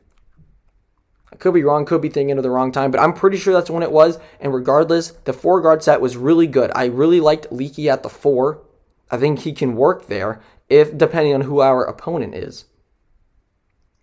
I 1.33 1.37
could 1.37 1.55
be 1.55 1.63
wrong, 1.63 1.85
could 1.85 2.01
be 2.01 2.09
thinking 2.09 2.37
of 2.37 2.43
the 2.43 2.51
wrong 2.51 2.73
time, 2.73 2.91
but 2.91 3.01
I'm 3.01 3.13
pretty 3.13 3.37
sure 3.37 3.53
that's 3.53 3.71
when 3.71 3.83
it 3.83 3.93
was. 3.93 4.19
And 4.41 4.55
regardless, 4.55 5.11
the 5.25 5.33
four 5.33 5.61
guard 5.61 5.83
set 5.83 6.01
was 6.01 6.17
really 6.17 6.47
good. 6.47 6.71
I 6.75 6.87
really 6.87 7.21
liked 7.21 7.53
Leaky 7.53 7.89
at 7.91 8.03
the 8.03 8.09
four. 8.09 8.63
I 9.11 9.17
think 9.19 9.41
he 9.41 9.53
can 9.53 9.77
work 9.77 10.07
there 10.07 10.41
if 10.69 10.97
depending 10.97 11.35
on 11.35 11.43
who 11.43 11.61
our 11.61 11.85
opponent 11.85 12.35
is. 12.35 12.65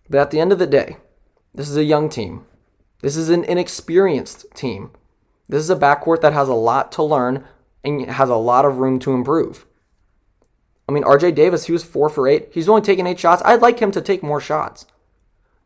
But 0.08 0.20
at 0.20 0.30
the 0.30 0.40
end 0.40 0.52
of 0.52 0.58
the 0.58 0.66
day, 0.66 0.98
this 1.54 1.68
is 1.68 1.76
a 1.76 1.84
young 1.84 2.08
team. 2.08 2.44
This 3.04 3.18
is 3.18 3.28
an 3.28 3.44
inexperienced 3.44 4.46
team. 4.54 4.90
This 5.46 5.60
is 5.60 5.68
a 5.68 5.76
backcourt 5.76 6.22
that 6.22 6.32
has 6.32 6.48
a 6.48 6.54
lot 6.54 6.90
to 6.92 7.02
learn 7.02 7.44
and 7.84 8.06
has 8.06 8.30
a 8.30 8.34
lot 8.34 8.64
of 8.64 8.78
room 8.78 8.98
to 9.00 9.12
improve. 9.12 9.66
I 10.88 10.92
mean, 10.92 11.02
RJ 11.02 11.34
Davis, 11.34 11.66
he 11.66 11.72
was 11.72 11.84
four 11.84 12.08
for 12.08 12.26
eight. 12.26 12.48
He's 12.50 12.66
only 12.66 12.80
taken 12.80 13.06
eight 13.06 13.20
shots. 13.20 13.42
I'd 13.44 13.60
like 13.60 13.78
him 13.78 13.90
to 13.90 14.00
take 14.00 14.22
more 14.22 14.40
shots. 14.40 14.86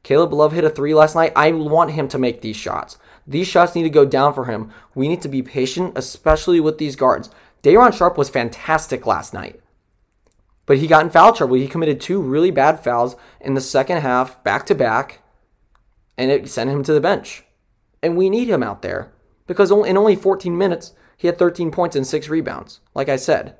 Caleb 0.02 0.32
Love 0.32 0.50
hit 0.50 0.64
a 0.64 0.68
three 0.68 0.94
last 0.94 1.14
night. 1.14 1.32
I 1.36 1.52
want 1.52 1.92
him 1.92 2.08
to 2.08 2.18
make 2.18 2.40
these 2.40 2.56
shots. 2.56 2.98
These 3.24 3.46
shots 3.46 3.76
need 3.76 3.84
to 3.84 3.88
go 3.88 4.04
down 4.04 4.34
for 4.34 4.46
him. 4.46 4.72
We 4.96 5.06
need 5.06 5.22
to 5.22 5.28
be 5.28 5.40
patient, 5.40 5.92
especially 5.94 6.58
with 6.58 6.78
these 6.78 6.96
guards. 6.96 7.30
Day'Ron 7.62 7.92
Sharpe 7.92 8.18
was 8.18 8.28
fantastic 8.28 9.06
last 9.06 9.32
night. 9.32 9.60
But 10.66 10.78
he 10.78 10.88
got 10.88 11.04
in 11.04 11.10
foul 11.10 11.32
trouble. 11.32 11.54
He 11.54 11.68
committed 11.68 12.00
two 12.00 12.20
really 12.20 12.50
bad 12.50 12.82
fouls 12.82 13.14
in 13.40 13.54
the 13.54 13.60
second 13.60 13.98
half, 13.98 14.42
back 14.42 14.66
to 14.66 14.74
back, 14.74 15.20
and 16.18 16.30
it 16.30 16.48
sent 16.50 16.68
him 16.68 16.82
to 16.82 16.92
the 16.92 17.00
bench. 17.00 17.44
And 18.02 18.16
we 18.16 18.28
need 18.28 18.50
him 18.50 18.62
out 18.62 18.82
there 18.82 19.12
because 19.46 19.70
in 19.70 19.96
only 19.96 20.16
14 20.16 20.58
minutes, 20.58 20.92
he 21.16 21.28
had 21.28 21.38
13 21.38 21.70
points 21.70 21.96
and 21.96 22.06
six 22.06 22.28
rebounds, 22.28 22.80
like 22.94 23.08
I 23.08 23.16
said. 23.16 23.56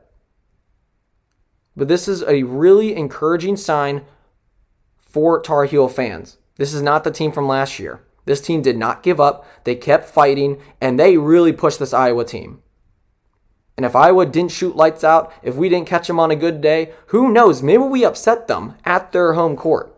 But 1.77 1.89
this 1.89 2.09
is 2.09 2.23
a 2.25 2.43
really 2.43 2.95
encouraging 2.95 3.57
sign 3.57 4.05
for 4.99 5.41
Tar 5.41 5.65
Heel 5.65 5.89
fans. 5.89 6.39
This 6.57 6.75
is 6.75 6.83
not 6.83 7.05
the 7.05 7.11
team 7.11 7.33
from 7.33 7.47
last 7.47 7.79
year. 7.79 8.01
This 8.25 8.41
team 8.41 8.61
did 8.61 8.77
not 8.77 9.03
give 9.03 9.21
up. 9.21 9.47
They 9.65 9.75
kept 9.75 10.09
fighting, 10.09 10.61
and 10.81 10.99
they 10.99 11.17
really 11.17 11.53
pushed 11.53 11.79
this 11.79 11.95
Iowa 11.95 12.25
team. 12.25 12.63
And 13.77 13.87
if 13.87 13.97
Iowa 13.97 14.27
didn't 14.27 14.51
shoot 14.51 14.77
lights 14.77 15.05
out, 15.05 15.33
if 15.43 15.55
we 15.55 15.69
didn't 15.69 15.87
catch 15.87 16.09
them 16.09 16.21
on 16.21 16.33
a 16.33 16.37
good 16.37 16.61
day, 16.61 16.93
who 17.07 17.33
knows? 17.33 17.63
Maybe 17.63 17.85
we 17.85 18.05
upset 18.05 18.49
them 18.49 18.75
at 18.85 19.13
their 19.13 19.35
home 19.35 19.57
court. 19.57 19.95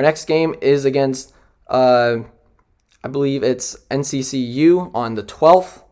Our 0.00 0.02
next 0.02 0.24
game 0.24 0.54
is 0.62 0.86
against, 0.86 1.34
uh, 1.68 2.20
I 3.04 3.08
believe 3.08 3.42
it's 3.42 3.76
NCCU 3.90 4.90
on 4.94 5.14
the 5.14 5.22
12th. 5.22 5.82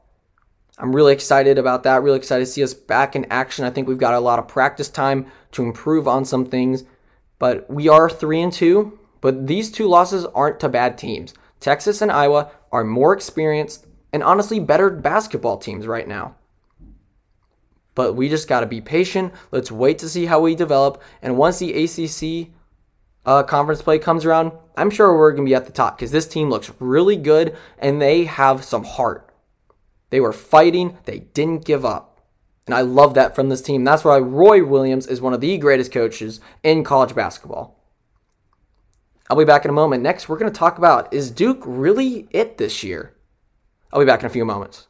I'm 0.78 0.96
really 0.96 1.12
excited 1.12 1.58
about 1.58 1.82
that. 1.82 2.02
Really 2.02 2.16
excited 2.16 2.46
to 2.46 2.50
see 2.50 2.62
us 2.62 2.72
back 2.72 3.14
in 3.14 3.26
action. 3.26 3.66
I 3.66 3.70
think 3.70 3.86
we've 3.86 3.98
got 3.98 4.14
a 4.14 4.20
lot 4.20 4.38
of 4.38 4.48
practice 4.48 4.88
time 4.88 5.26
to 5.52 5.62
improve 5.62 6.08
on 6.08 6.24
some 6.24 6.46
things, 6.46 6.84
but 7.38 7.68
we 7.68 7.86
are 7.86 8.08
3 8.08 8.40
and 8.40 8.50
2, 8.50 8.98
but 9.20 9.46
these 9.46 9.70
two 9.70 9.86
losses 9.86 10.24
aren't 10.24 10.58
to 10.60 10.70
bad 10.70 10.96
teams. 10.96 11.34
Texas 11.60 12.00
and 12.00 12.10
Iowa 12.10 12.50
are 12.72 12.84
more 12.84 13.12
experienced 13.12 13.86
and 14.10 14.22
honestly 14.22 14.58
better 14.58 14.88
basketball 14.88 15.58
teams 15.58 15.86
right 15.86 16.08
now. 16.08 16.34
But 17.94 18.14
we 18.14 18.30
just 18.30 18.48
got 18.48 18.60
to 18.60 18.66
be 18.66 18.80
patient. 18.80 19.34
Let's 19.50 19.70
wait 19.70 19.98
to 19.98 20.08
see 20.08 20.24
how 20.24 20.40
we 20.40 20.54
develop. 20.54 21.02
And 21.20 21.36
once 21.36 21.58
the 21.58 21.84
ACC 21.84 22.54
uh, 23.28 23.42
conference 23.42 23.82
play 23.82 23.98
comes 23.98 24.24
around, 24.24 24.52
I'm 24.74 24.88
sure 24.88 25.14
we're 25.14 25.32
going 25.32 25.44
to 25.44 25.50
be 25.50 25.54
at 25.54 25.66
the 25.66 25.72
top 25.72 25.98
because 25.98 26.12
this 26.12 26.26
team 26.26 26.48
looks 26.48 26.72
really 26.78 27.14
good 27.14 27.54
and 27.78 28.00
they 28.00 28.24
have 28.24 28.64
some 28.64 28.84
heart. 28.84 29.30
They 30.08 30.18
were 30.18 30.32
fighting, 30.32 30.96
they 31.04 31.18
didn't 31.18 31.66
give 31.66 31.84
up. 31.84 32.22
And 32.64 32.74
I 32.74 32.80
love 32.80 33.12
that 33.14 33.34
from 33.34 33.50
this 33.50 33.60
team. 33.60 33.84
That's 33.84 34.02
why 34.02 34.18
Roy 34.18 34.64
Williams 34.64 35.06
is 35.06 35.20
one 35.20 35.34
of 35.34 35.42
the 35.42 35.58
greatest 35.58 35.92
coaches 35.92 36.40
in 36.62 36.84
college 36.84 37.14
basketball. 37.14 37.78
I'll 39.28 39.36
be 39.36 39.44
back 39.44 39.66
in 39.66 39.70
a 39.70 39.74
moment. 39.74 40.02
Next, 40.02 40.26
we're 40.26 40.38
going 40.38 40.50
to 40.50 40.58
talk 40.58 40.78
about 40.78 41.12
is 41.12 41.30
Duke 41.30 41.62
really 41.66 42.28
it 42.30 42.56
this 42.56 42.82
year? 42.82 43.14
I'll 43.92 44.00
be 44.00 44.06
back 44.06 44.20
in 44.20 44.26
a 44.26 44.30
few 44.30 44.46
moments. 44.46 44.86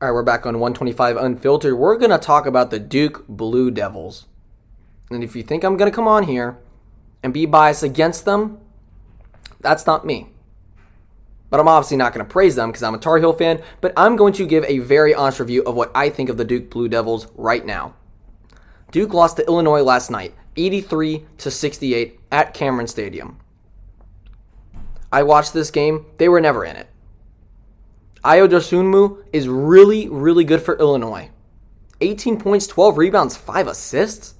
All 0.00 0.08
right, 0.08 0.12
we're 0.12 0.24
back 0.24 0.44
on 0.44 0.58
125 0.58 1.16
Unfiltered. 1.16 1.78
We're 1.78 1.98
going 1.98 2.10
to 2.10 2.18
talk 2.18 2.46
about 2.46 2.72
the 2.72 2.80
Duke 2.80 3.28
Blue 3.28 3.70
Devils. 3.70 4.26
And 5.14 5.24
if 5.24 5.36
you 5.36 5.42
think 5.42 5.64
I'm 5.64 5.76
going 5.76 5.90
to 5.90 5.94
come 5.94 6.08
on 6.08 6.24
here 6.24 6.58
and 7.22 7.32
be 7.32 7.46
biased 7.46 7.82
against 7.82 8.24
them, 8.24 8.60
that's 9.60 9.86
not 9.86 10.04
me. 10.04 10.28
But 11.50 11.60
I'm 11.60 11.68
obviously 11.68 11.98
not 11.98 12.14
going 12.14 12.24
to 12.26 12.32
praise 12.32 12.56
them 12.56 12.70
because 12.70 12.82
I'm 12.82 12.94
a 12.94 12.98
Tar 12.98 13.18
Heel 13.18 13.32
fan, 13.32 13.62
but 13.80 13.92
I'm 13.96 14.16
going 14.16 14.32
to 14.34 14.46
give 14.46 14.64
a 14.64 14.78
very 14.78 15.14
honest 15.14 15.38
review 15.38 15.62
of 15.64 15.74
what 15.74 15.90
I 15.94 16.08
think 16.08 16.30
of 16.30 16.36
the 16.36 16.44
Duke 16.44 16.70
Blue 16.70 16.88
Devils 16.88 17.28
right 17.34 17.64
now. 17.64 17.94
Duke 18.90 19.12
lost 19.12 19.36
to 19.36 19.46
Illinois 19.46 19.82
last 19.82 20.10
night, 20.10 20.34
83 20.56 21.26
to 21.38 21.50
68 21.50 22.20
at 22.30 22.54
Cameron 22.54 22.86
Stadium. 22.86 23.38
I 25.12 25.22
watched 25.22 25.52
this 25.52 25.70
game. 25.70 26.06
They 26.16 26.28
were 26.28 26.40
never 26.40 26.64
in 26.64 26.76
it. 26.76 26.88
Ayo 28.24 28.48
Dosunmu 28.48 29.22
is 29.32 29.48
really, 29.48 30.08
really 30.08 30.44
good 30.44 30.62
for 30.62 30.78
Illinois. 30.78 31.30
18 32.00 32.38
points, 32.38 32.66
12 32.66 32.96
rebounds, 32.96 33.36
5 33.36 33.66
assists. 33.66 34.34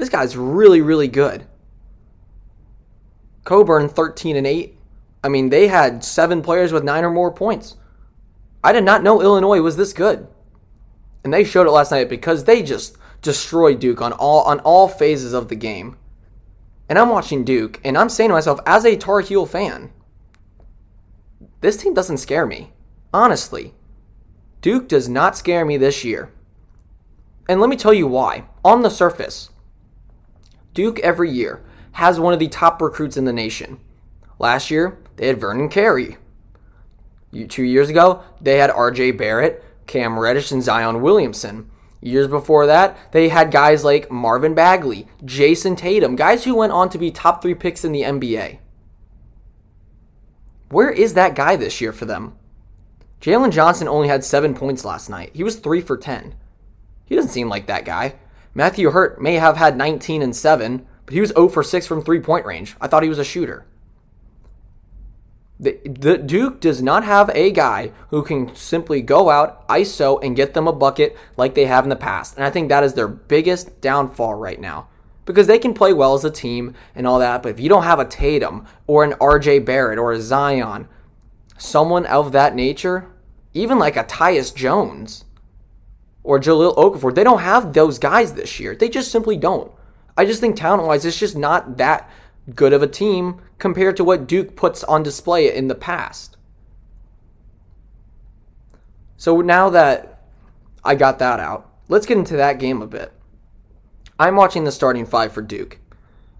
This 0.00 0.08
guy's 0.08 0.36
really, 0.36 0.80
really 0.80 1.08
good. 1.08 1.46
Cockburn 3.44 3.88
13 3.88 4.36
and 4.36 4.46
8. 4.46 4.76
I 5.22 5.28
mean, 5.28 5.50
they 5.50 5.68
had 5.68 6.02
seven 6.02 6.42
players 6.42 6.72
with 6.72 6.82
nine 6.82 7.04
or 7.04 7.10
more 7.10 7.30
points. 7.30 7.76
I 8.64 8.72
did 8.72 8.84
not 8.84 9.02
know 9.02 9.22
Illinois 9.22 9.60
was 9.60 9.76
this 9.76 9.92
good. 9.92 10.26
And 11.22 11.32
they 11.32 11.44
showed 11.44 11.66
it 11.66 11.70
last 11.70 11.92
night 11.92 12.08
because 12.08 12.44
they 12.44 12.62
just 12.62 12.96
destroyed 13.22 13.78
Duke 13.78 14.00
on 14.00 14.12
all 14.12 14.42
on 14.42 14.60
all 14.60 14.88
phases 14.88 15.34
of 15.34 15.48
the 15.48 15.54
game 15.54 15.96
and 16.90 16.98
I'm 16.98 17.08
watching 17.08 17.44
Duke, 17.44 17.80
and 17.84 17.96
I'm 17.96 18.08
saying 18.08 18.30
to 18.30 18.34
myself, 18.34 18.58
as 18.66 18.84
a 18.84 18.96
Tar 18.96 19.20
Heel 19.20 19.46
fan, 19.46 19.92
this 21.60 21.76
team 21.76 21.94
doesn't 21.94 22.16
scare 22.16 22.44
me. 22.44 22.72
Honestly, 23.14 23.74
Duke 24.60 24.88
does 24.88 25.08
not 25.08 25.36
scare 25.36 25.64
me 25.64 25.76
this 25.76 26.04
year. 26.04 26.32
And 27.48 27.60
let 27.60 27.70
me 27.70 27.76
tell 27.76 27.94
you 27.94 28.08
why. 28.08 28.46
On 28.64 28.82
the 28.82 28.90
surface, 28.90 29.49
Duke 30.74 31.00
every 31.00 31.30
year 31.30 31.62
has 31.92 32.20
one 32.20 32.32
of 32.32 32.38
the 32.38 32.48
top 32.48 32.80
recruits 32.80 33.16
in 33.16 33.24
the 33.24 33.32
nation. 33.32 33.80
Last 34.38 34.70
year, 34.70 34.98
they 35.16 35.26
had 35.26 35.40
Vernon 35.40 35.68
Carey. 35.68 36.16
Two 37.48 37.62
years 37.62 37.88
ago, 37.88 38.22
they 38.40 38.58
had 38.58 38.70
RJ 38.70 39.18
Barrett, 39.18 39.64
Cam 39.86 40.18
Reddish, 40.18 40.50
and 40.50 40.62
Zion 40.62 41.02
Williamson. 41.02 41.70
Years 42.00 42.28
before 42.28 42.66
that, 42.66 42.96
they 43.12 43.28
had 43.28 43.50
guys 43.50 43.84
like 43.84 44.10
Marvin 44.10 44.54
Bagley, 44.54 45.06
Jayson 45.24 45.76
Tatum, 45.76 46.16
guys 46.16 46.44
who 46.44 46.54
went 46.54 46.72
on 46.72 46.88
to 46.88 46.98
be 46.98 47.10
top 47.10 47.42
three 47.42 47.54
picks 47.54 47.84
in 47.84 47.92
the 47.92 48.02
NBA. 48.02 48.58
Where 50.70 50.90
is 50.90 51.14
that 51.14 51.34
guy 51.34 51.56
this 51.56 51.80
year 51.80 51.92
for 51.92 52.06
them? 52.06 52.36
Jalen 53.20 53.52
Johnson 53.52 53.86
only 53.86 54.08
had 54.08 54.24
seven 54.24 54.54
points 54.54 54.84
last 54.84 55.10
night. 55.10 55.32
He 55.34 55.44
was 55.44 55.56
three 55.56 55.82
for 55.82 55.98
10. 55.98 56.34
He 57.04 57.14
doesn't 57.14 57.32
seem 57.32 57.48
like 57.48 57.66
that 57.66 57.84
guy. 57.84 58.14
Matthew 58.54 58.90
Hurt 58.90 59.20
may 59.20 59.34
have 59.34 59.56
had 59.56 59.76
19 59.76 60.22
and 60.22 60.34
7, 60.34 60.86
but 61.06 61.14
he 61.14 61.20
was 61.20 61.30
0 61.30 61.48
for 61.48 61.62
6 61.62 61.86
from 61.86 62.02
three 62.02 62.20
point 62.20 62.46
range. 62.46 62.76
I 62.80 62.88
thought 62.88 63.02
he 63.02 63.08
was 63.08 63.18
a 63.18 63.24
shooter. 63.24 63.66
The, 65.60 65.78
the, 65.84 66.16
Duke 66.16 66.58
does 66.60 66.80
not 66.80 67.04
have 67.04 67.30
a 67.34 67.52
guy 67.52 67.92
who 68.08 68.22
can 68.22 68.54
simply 68.56 69.02
go 69.02 69.28
out, 69.28 69.68
ISO, 69.68 70.18
and 70.22 70.34
get 70.34 70.54
them 70.54 70.66
a 70.66 70.72
bucket 70.72 71.18
like 71.36 71.54
they 71.54 71.66
have 71.66 71.84
in 71.84 71.90
the 71.90 71.96
past. 71.96 72.34
And 72.36 72.44
I 72.44 72.50
think 72.50 72.70
that 72.70 72.82
is 72.82 72.94
their 72.94 73.06
biggest 73.06 73.80
downfall 73.82 74.36
right 74.36 74.58
now. 74.58 74.88
Because 75.26 75.46
they 75.46 75.58
can 75.58 75.74
play 75.74 75.92
well 75.92 76.14
as 76.14 76.24
a 76.24 76.30
team 76.30 76.74
and 76.94 77.06
all 77.06 77.18
that, 77.18 77.42
but 77.42 77.50
if 77.50 77.60
you 77.60 77.68
don't 77.68 77.82
have 77.82 78.00
a 78.00 78.06
Tatum 78.06 78.66
or 78.86 79.04
an 79.04 79.12
RJ 79.12 79.66
Barrett 79.66 79.98
or 79.98 80.12
a 80.12 80.20
Zion, 80.20 80.88
someone 81.58 82.06
of 82.06 82.32
that 82.32 82.54
nature, 82.54 83.06
even 83.52 83.78
like 83.78 83.96
a 83.96 84.04
Tyus 84.04 84.54
Jones 84.54 85.26
or 86.22 86.38
Jahlil 86.38 86.76
Okafor, 86.76 87.14
they 87.14 87.24
don't 87.24 87.40
have 87.40 87.72
those 87.72 87.98
guys 87.98 88.34
this 88.34 88.60
year. 88.60 88.74
They 88.74 88.88
just 88.88 89.10
simply 89.10 89.36
don't. 89.36 89.72
I 90.16 90.24
just 90.24 90.40
think 90.40 90.56
talent 90.56 90.86
wise, 90.86 91.04
it's 91.04 91.18
just 91.18 91.36
not 91.36 91.78
that 91.78 92.10
good 92.54 92.72
of 92.72 92.82
a 92.82 92.86
team 92.86 93.40
compared 93.58 93.96
to 93.96 94.04
what 94.04 94.26
Duke 94.26 94.56
puts 94.56 94.84
on 94.84 95.02
display 95.02 95.54
in 95.54 95.68
the 95.68 95.74
past. 95.74 96.36
So 99.16 99.40
now 99.40 99.70
that 99.70 100.24
I 100.84 100.94
got 100.94 101.18
that 101.18 101.40
out, 101.40 101.70
let's 101.88 102.06
get 102.06 102.18
into 102.18 102.36
that 102.36 102.58
game 102.58 102.80
a 102.82 102.86
bit. 102.86 103.12
I'm 104.18 104.36
watching 104.36 104.64
the 104.64 104.72
starting 104.72 105.06
five 105.06 105.32
for 105.32 105.42
Duke. 105.42 105.78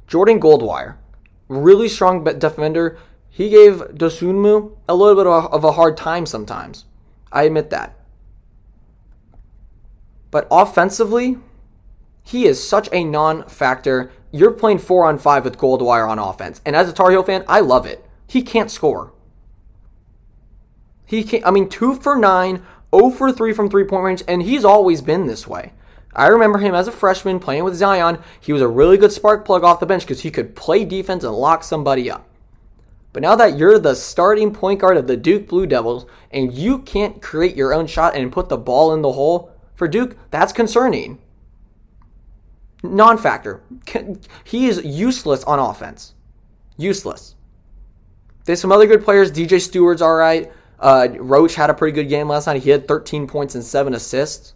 Jordan 0.07 0.41
Goldwire, 0.41 0.97
really 1.49 1.89
strong 1.89 2.25
defender. 2.25 2.99
He 3.29 3.49
gave 3.49 3.77
Dosunmu 3.77 4.77
a 4.89 4.95
little 4.95 5.15
bit 5.15 5.27
of 5.27 5.65
a 5.65 5.73
hard 5.73 5.97
time 5.97 6.27
sometimes. 6.27 6.87
I 7.31 7.45
admit 7.45 7.71
that. 7.71 8.00
But 10.31 10.47
offensively, 10.51 11.39
he 12.23 12.47
is 12.47 12.63
such 12.63 12.89
a 12.93 13.05
non 13.05 13.49
factor 13.49 14.11
you're 14.33 14.53
playing 14.53 14.79
four 14.79 15.07
on 15.07 15.19
five 15.19 15.45
with 15.45 15.59
Goldwire 15.59 16.09
on 16.09 16.19
offense. 16.19 16.61
And 16.65 16.77
as 16.77 16.89
a 16.89 16.93
Tar 16.93 17.11
Heel 17.11 17.23
fan, 17.23 17.45
I 17.49 17.61
love 17.61 17.87
it. 17.87 18.05
He 18.27 18.43
can't 18.43 18.71
score. 18.71 19.13
He 21.05 21.25
can't, 21.25 21.45
I 21.45 21.51
mean, 21.51 21.69
two 21.69 21.97
for 21.97 22.17
nine, 22.17 22.63
0 22.95 23.11
for 23.11 23.33
three 23.33 23.53
from 23.53 23.69
three 23.69 23.85
point 23.85 24.05
range, 24.05 24.23
and 24.29 24.43
he's 24.43 24.65
always 24.65 25.03
been 25.03 25.27
this 25.27 25.49
way. 25.49 25.73
I 26.15 26.27
remember 26.27 26.59
him 26.59 26.75
as 26.75 26.89
a 26.89 26.93
freshman 26.93 27.41
playing 27.41 27.65
with 27.65 27.75
Zion. 27.75 28.19
He 28.41 28.53
was 28.53 28.63
a 28.63 28.69
really 28.69 28.97
good 28.97 29.13
spark 29.13 29.45
plug 29.45 29.65
off 29.65 29.81
the 29.81 29.87
bench 29.87 30.03
because 30.03 30.21
he 30.21 30.31
could 30.31 30.57
play 30.57 30.85
defense 30.85 31.25
and 31.25 31.35
lock 31.35 31.65
somebody 31.65 32.11
up. 32.11 32.27
But 33.13 33.23
now 33.23 33.35
that 33.37 33.59
you're 33.59 33.79
the 33.79 33.95
starting 33.95 34.53
point 34.53 34.81
guard 34.81 34.97
of 34.97 35.07
the 35.07 35.17
Duke 35.17 35.49
Blue 35.49 35.67
Devils 35.67 36.07
and 36.31 36.53
you 36.53 36.79
can't 36.79 37.21
create 37.21 37.57
your 37.57 37.75
own 37.75 37.87
shot 37.87 38.15
and 38.15 38.33
put 38.33 38.49
the 38.49 38.57
ball 38.57 38.93
in 38.93 39.03
the 39.03 39.13
hole 39.13 39.53
for 39.81 39.89
Duke, 39.89 40.15
that's 40.31 40.53
concerning 40.53 41.19
non 42.83 43.17
factor. 43.17 43.63
He 44.45 44.67
is 44.67 44.85
useless 44.85 45.43
on 45.45 45.59
offense. 45.59 46.13
Useless. 46.77 47.35
There's 48.45 48.61
some 48.61 48.73
other 48.73 48.87
good 48.87 49.03
players. 49.03 49.33
DJ 49.33 49.59
Steward's 49.59 50.03
all 50.03 50.17
right. 50.17 50.53
Uh, 50.79 51.09
Roach 51.19 51.55
had 51.55 51.71
a 51.71 51.75
pretty 51.75 51.95
good 51.95 52.11
game 52.11 52.29
last 52.29 52.47
night. 52.47 52.63
He 52.63 52.69
had 52.69 52.87
13 52.87 53.27
points 53.27 53.55
and 53.55 53.65
7 53.65 53.95
assists. 53.95 54.53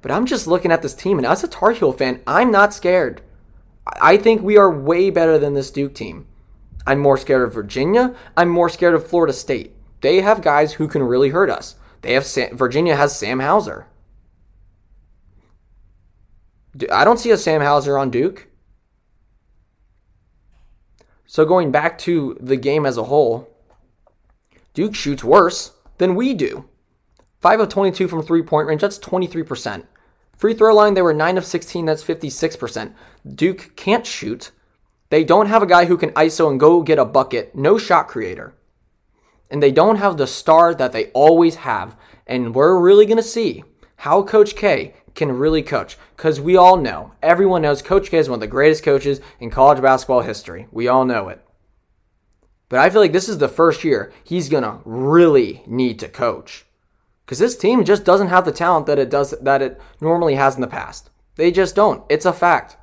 But 0.00 0.10
I'm 0.10 0.24
just 0.24 0.46
looking 0.46 0.72
at 0.72 0.80
this 0.80 0.94
team, 0.94 1.18
and 1.18 1.26
as 1.26 1.44
a 1.44 1.48
Tar 1.48 1.72
Heel 1.72 1.92
fan, 1.92 2.22
I'm 2.26 2.50
not 2.50 2.72
scared. 2.72 3.20
I 4.00 4.16
think 4.16 4.40
we 4.40 4.56
are 4.56 4.70
way 4.70 5.10
better 5.10 5.36
than 5.36 5.52
this 5.52 5.70
Duke 5.70 5.94
team. 5.94 6.26
I'm 6.86 6.98
more 6.98 7.18
scared 7.18 7.42
of 7.42 7.52
Virginia. 7.52 8.14
I'm 8.38 8.48
more 8.48 8.70
scared 8.70 8.94
of 8.94 9.06
Florida 9.06 9.34
State. 9.34 9.74
They 10.00 10.22
have 10.22 10.40
guys 10.40 10.72
who 10.74 10.88
can 10.88 11.02
really 11.02 11.28
hurt 11.28 11.50
us. 11.50 11.76
They 12.02 12.14
have 12.14 12.26
Sam, 12.26 12.56
Virginia 12.56 12.96
has 12.96 13.16
Sam 13.16 13.40
Hauser. 13.40 13.86
I 16.90 17.04
don't 17.04 17.18
see 17.18 17.30
a 17.30 17.36
Sam 17.36 17.60
Hauser 17.60 17.98
on 17.98 18.10
Duke. 18.10 18.46
So 21.26 21.44
going 21.44 21.70
back 21.70 21.98
to 21.98 22.36
the 22.40 22.56
game 22.56 22.86
as 22.86 22.96
a 22.96 23.04
whole, 23.04 23.48
Duke 24.74 24.94
shoots 24.94 25.24
worse 25.24 25.72
than 25.98 26.14
we 26.14 26.34
do. 26.34 26.68
5 27.40 27.60
of 27.60 27.68
22 27.68 28.08
from 28.08 28.22
three 28.22 28.42
point 28.42 28.68
range, 28.68 28.80
that's 28.80 28.98
23%. 28.98 29.84
Free 30.36 30.54
throw 30.54 30.74
line, 30.74 30.94
they 30.94 31.02
were 31.02 31.14
9 31.14 31.38
of 31.38 31.44
16, 31.44 31.84
that's 31.84 32.04
56%. 32.04 32.94
Duke 33.34 33.76
can't 33.76 34.06
shoot. 34.06 34.50
They 35.10 35.24
don't 35.24 35.46
have 35.46 35.62
a 35.62 35.66
guy 35.66 35.84
who 35.84 35.96
can 35.96 36.10
ISO 36.10 36.50
and 36.50 36.58
go 36.58 36.82
get 36.82 36.98
a 36.98 37.04
bucket, 37.04 37.54
no 37.54 37.78
shot 37.78 38.08
creator. 38.08 38.54
And 39.50 39.62
they 39.62 39.72
don't 39.72 39.96
have 39.96 40.16
the 40.16 40.26
star 40.26 40.74
that 40.74 40.92
they 40.92 41.06
always 41.06 41.56
have. 41.56 41.96
And 42.26 42.54
we're 42.54 42.78
really 42.78 43.06
going 43.06 43.16
to 43.16 43.22
see 43.22 43.64
how 43.96 44.22
Coach 44.22 44.54
K 44.54 44.94
can 45.14 45.32
really 45.32 45.62
coach. 45.62 45.98
Because 46.16 46.40
we 46.40 46.56
all 46.56 46.76
know, 46.76 47.12
everyone 47.22 47.62
knows 47.62 47.82
Coach 47.82 48.10
K 48.10 48.18
is 48.18 48.28
one 48.28 48.36
of 48.36 48.40
the 48.40 48.46
greatest 48.46 48.84
coaches 48.84 49.20
in 49.40 49.50
college 49.50 49.82
basketball 49.82 50.20
history. 50.20 50.68
We 50.70 50.88
all 50.88 51.04
know 51.04 51.28
it. 51.28 51.44
But 52.68 52.78
I 52.78 52.88
feel 52.88 53.00
like 53.00 53.12
this 53.12 53.28
is 53.28 53.38
the 53.38 53.48
first 53.48 53.82
year 53.82 54.12
he's 54.22 54.48
going 54.48 54.62
to 54.62 54.78
really 54.84 55.62
need 55.66 55.98
to 55.98 56.08
coach. 56.08 56.64
Because 57.26 57.40
this 57.40 57.56
team 57.56 57.84
just 57.84 58.04
doesn't 58.04 58.28
have 58.28 58.44
the 58.44 58.52
talent 58.52 58.86
that 58.86 58.98
it 58.98 59.10
does 59.10 59.32
that 59.40 59.62
it 59.62 59.80
normally 60.00 60.36
has 60.36 60.54
in 60.54 60.60
the 60.60 60.66
past. 60.66 61.10
They 61.36 61.50
just 61.50 61.74
don't. 61.74 62.04
It's 62.08 62.26
a 62.26 62.32
fact. 62.32 62.76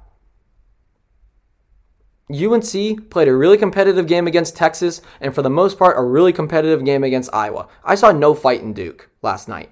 UNC 2.30 3.10
played 3.10 3.28
a 3.28 3.36
really 3.36 3.58
competitive 3.58 4.06
game 4.08 4.28
against 4.28 4.56
Texas, 4.56 5.02
and 5.22 5.34
for 5.34 5.42
the 5.42 5.50
most 5.50 5.80
part, 5.80 5.98
a 5.98 6.04
really 6.04 6.34
competitive 6.34 6.84
game 6.84 7.04
against 7.04 7.34
Iowa. 7.34 7.68
I 7.84 7.96
saw 7.96 8.12
no 8.12 8.34
fight 8.34 8.62
in 8.62 8.74
Duke 8.74 9.10
last 9.22 9.48
night. 9.48 9.72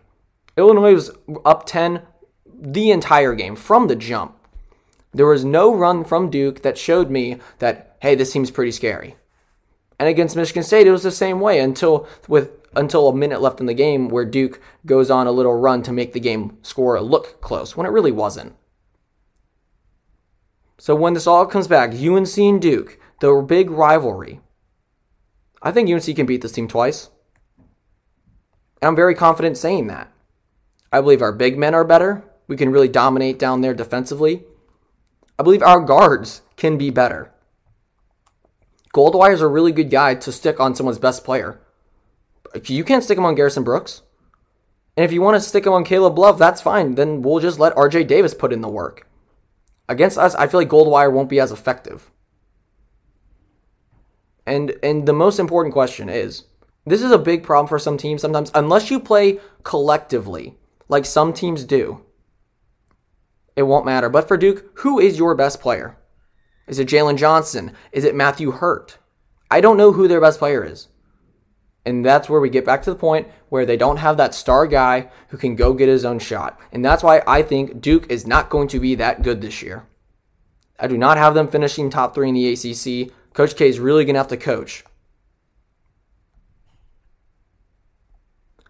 Illinois 0.58 0.94
was 0.94 1.12
up 1.44 1.66
10 1.66 2.02
the 2.58 2.92
entire 2.92 3.36
game 3.36 3.56
from 3.56 3.88
the 3.88 3.96
jump. 3.96 4.38
There 5.14 5.26
was 5.26 5.44
no 5.44 5.74
run 5.74 6.04
from 6.06 6.30
Duke 6.30 6.62
that 6.62 6.78
showed 6.78 7.10
me 7.10 7.40
that, 7.60 7.98
hey, 8.02 8.16
this 8.16 8.32
seems 8.32 8.52
pretty 8.52 8.72
scary. 8.72 9.16
And 10.00 10.10
against 10.10 10.36
Michigan 10.36 10.64
State, 10.64 10.88
it 10.88 10.92
was 10.92 11.04
the 11.04 11.12
same 11.12 11.40
way 11.40 11.60
until 11.60 12.08
with 12.28 12.52
until 12.76 13.08
a 13.08 13.16
minute 13.16 13.42
left 13.42 13.62
in 13.62 13.66
the 13.66 13.74
game 13.74 14.10
where 14.10 14.26
Duke 14.26 14.60
goes 14.86 15.10
on 15.10 15.28
a 15.28 15.32
little 15.32 15.58
run 15.58 15.82
to 15.84 15.94
make 15.94 16.12
the 16.12 16.20
game 16.20 16.58
score 16.62 17.00
look 17.00 17.40
close 17.40 17.78
when 17.78 17.86
it 17.86 17.92
really 17.92 18.12
wasn't. 18.12 18.54
So 20.78 20.96
when 20.96 21.14
this 21.14 21.28
all 21.28 21.46
comes 21.46 21.68
back, 21.68 21.92
UNC 21.94 22.38
and 22.38 22.62
Duke, 22.62 23.00
the 23.22 23.34
big 23.42 23.70
rivalry, 23.70 24.42
I 25.62 25.72
think 25.72 25.90
UNC 25.90 26.16
can 26.16 26.26
beat 26.26 26.42
this 26.42 26.52
team 26.52 26.68
twice. 26.68 27.10
And 28.82 28.90
I'm 28.90 28.96
very 28.96 29.16
confident 29.16 29.58
saying 29.58 29.88
that. 29.88 30.12
I 30.92 31.02
believe 31.02 31.22
our 31.22 31.32
big 31.32 31.58
men 31.58 31.74
are 31.74 31.84
better. 31.84 32.24
We 32.48 32.58
can 32.58 32.70
really 32.70 32.88
dominate 32.88 33.40
down 33.40 33.62
there 33.62 33.74
defensively. 33.74 34.44
I 35.40 35.44
believe 35.44 35.64
our 35.64 35.80
guards 35.80 36.42
can 36.56 36.78
be 36.78 36.90
better. 36.90 37.32
Goldwire 38.94 39.34
is 39.34 39.42
a 39.42 39.48
really 39.48 39.72
good 39.72 39.90
guy 39.90 40.16
to 40.16 40.32
stick 40.32 40.60
on 40.60 40.76
someone's 40.76 41.00
best 41.00 41.24
player. 41.24 41.60
You 42.66 42.84
can't 42.84 43.04
stick 43.04 43.18
him 43.18 43.26
on 43.26 43.36
Garrison 43.36 43.64
Brooks. 43.64 44.04
And 44.96 45.04
if 45.04 45.12
you 45.12 45.22
want 45.22 45.36
to 45.36 45.42
stick 45.42 45.66
him 45.66 45.74
on 45.74 45.84
Caleb 45.84 46.18
Love, 46.18 46.40
that's 46.40 46.62
fine. 46.62 46.96
Then 46.96 47.22
we'll 47.22 47.40
just 47.40 47.60
let 47.60 47.76
RJ 47.76 48.08
Davis 48.08 48.34
put 48.34 48.54
in 48.54 48.62
the 48.62 48.70
work. 48.70 49.08
Against 49.88 50.18
us, 50.18 50.36
I 50.36 50.48
feel 50.48 50.60
like 50.60 50.70
Goldwire 50.70 51.12
won't 51.12 51.30
be 51.30 51.40
as 51.40 51.52
effective. 51.52 52.12
And 54.46 54.76
and 54.84 55.08
the 55.08 55.14
most 55.14 55.40
important 55.40 55.74
question 55.74 56.10
is 56.10 56.46
this 56.86 57.02
is 57.02 57.12
a 57.12 57.18
big 57.18 57.44
problem 57.44 57.68
for 57.68 57.80
some 57.80 57.98
teams 57.98 58.22
sometimes 58.22 58.52
unless 58.54 58.92
you 58.92 59.00
play 59.00 59.40
collectively 59.64 60.58
like 60.88 61.06
some 61.06 61.34
teams 61.34 61.64
do. 61.64 62.02
It 63.56 63.64
won't 63.64 63.86
matter. 63.86 64.10
But 64.10 64.28
for 64.28 64.38
Duke, 64.38 64.66
who 64.80 65.00
is 65.00 65.18
your 65.18 65.34
best 65.34 65.62
player? 65.62 65.98
Is 66.68 66.78
it 66.80 66.88
Jalen 66.88 67.18
Johnson? 67.18 67.72
Is 67.92 68.04
it 68.04 68.16
Matthew 68.16 68.52
Hurt? 68.52 68.98
I 69.50 69.62
don't 69.62 69.78
know 69.78 69.94
who 69.94 70.08
their 70.08 70.22
best 70.22 70.40
player 70.40 70.64
is. 70.64 70.88
And 71.86 72.04
that's 72.04 72.28
where 72.28 72.40
we 72.40 72.50
get 72.50 72.66
back 72.66 72.82
to 72.84 72.90
the 72.90 72.96
point 72.96 73.28
where 73.50 73.66
they 73.66 73.78
don't 73.78 73.98
have 73.98 74.18
that 74.18 74.34
star 74.34 74.66
guy 74.66 75.10
who 75.30 75.38
can 75.38 75.56
go 75.56 75.74
get 75.74 75.88
his 75.88 76.04
own 76.04 76.20
shot. 76.20 76.60
And 76.72 76.84
that's 76.84 77.04
why 77.04 77.22
I 77.28 77.44
think 77.44 77.80
Duke 77.80 78.10
is 78.10 78.26
not 78.26 78.50
going 78.50 78.68
to 78.70 78.80
be 78.80 78.96
that 78.96 79.22
good 79.22 79.42
this 79.42 79.62
year. 79.62 79.86
I 80.80 80.88
do 80.88 80.98
not 80.98 81.18
have 81.18 81.36
them 81.36 81.48
finishing 81.48 81.90
top 81.90 82.16
three 82.16 82.30
in 82.30 82.36
the 82.36 82.52
ACC. 82.52 83.14
Coach 83.34 83.56
K 83.56 83.70
is 83.70 83.80
really 83.80 84.04
going 84.04 84.16
to 84.16 84.20
have 84.20 84.28
to 84.30 84.38
coach. 84.38 84.84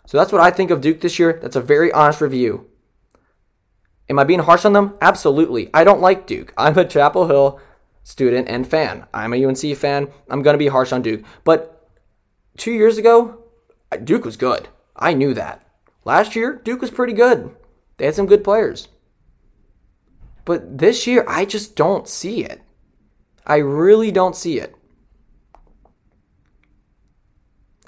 So 0.08 0.17
that's 0.17 0.32
what 0.32 0.41
I 0.41 0.51
think 0.51 0.69
of 0.69 0.82
Duke 0.82 1.01
this 1.01 1.17
year. 1.17 1.39
That's 1.41 1.56
a 1.56 1.62
very 1.62 1.91
honest 1.91 2.21
review. 2.21 2.67
Am 4.08 4.19
I 4.19 4.23
being 4.23 4.41
harsh 4.41 4.65
on 4.65 4.73
them? 4.73 4.95
Absolutely. 5.01 5.69
I 5.73 5.84
don't 5.84 6.01
like 6.01 6.28
Duke. 6.28 6.54
I'm 6.58 6.78
a 6.78 6.86
Chapel 6.86 7.28
Hill 7.28 7.60
student 8.04 8.47
and 8.47 8.67
fan. 8.67 9.08
I'm 9.13 9.34
a 9.34 9.43
UNC 9.43 9.75
fan. 9.75 10.10
I'm 10.30 10.43
going 10.43 10.54
to 10.54 10.60
be 10.60 10.67
harsh 10.67 10.91
on 10.91 11.01
Duke. 11.01 11.23
But 11.43 11.75
two 12.58 12.72
years 12.72 12.98
ago, 12.98 13.44
Duke 14.04 14.26
was 14.26 14.38
good. 14.38 14.68
I 14.96 15.13
knew 15.13 15.34
that. 15.34 15.65
Last 16.04 16.36
year, 16.36 16.62
Duke 16.63 16.82
was 16.82 16.91
pretty 16.91 17.13
good. 17.13 17.56
They 17.98 18.06
had 18.06 18.15
some 18.15 18.28
good 18.28 18.44
players. 18.44 18.88
But 20.44 20.78
this 20.78 21.08
year, 21.08 21.26
I 21.28 21.46
just 21.46 21.76
don't 21.76 22.08
see 22.08 22.44
it. 22.44 22.62
I 23.46 23.58
really 23.58 24.12
don't 24.12 24.36
see 24.36 24.60
it. 24.60 24.76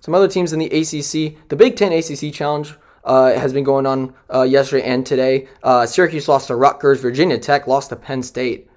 Some 0.02 0.16
other 0.16 0.28
teams 0.28 0.54
in 0.54 0.60
the 0.60 0.68
ACC, 0.68 1.50
the 1.50 1.56
Big 1.56 1.76
Ten 1.76 1.92
ACC 1.92 2.34
Challenge 2.34 2.74
uh, 3.04 3.34
has 3.34 3.54
been 3.54 3.64
going 3.64 3.86
on 3.86 4.14
uh, 4.34 4.44
yesterday 4.44 4.86
and 4.86 5.06
today. 5.06 5.48
Uh, 5.62 5.86
Syracuse 5.86 6.28
lost 6.28 6.48
to 6.48 6.56
Rutgers. 6.56 7.02
Virginia 7.02 7.38
Tech 7.38 7.68
lost 7.68 7.90
to 7.90 7.96
Penn 7.96 8.24
State. 8.24 8.70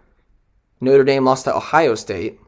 Notre 0.80 1.04
Dame 1.04 1.24
lost 1.24 1.44
to 1.44 1.54
Ohio 1.54 1.94
State. 1.94 2.38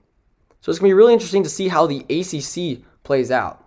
So 0.61 0.71
it's 0.71 0.79
going 0.79 0.91
to 0.91 0.95
be 0.95 0.99
really 0.99 1.13
interesting 1.13 1.43
to 1.43 1.49
see 1.49 1.69
how 1.69 1.87
the 1.87 2.01
ACC 2.09 2.85
plays 3.05 3.31
out. 3.31 3.65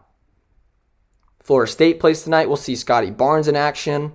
Florida 1.43 1.71
State 1.71 1.99
plays 1.99 2.23
tonight. 2.23 2.47
We'll 2.47 2.57
see 2.57 2.75
Scottie 2.75 3.11
Barnes 3.11 3.47
in 3.47 3.55
action. 3.55 4.13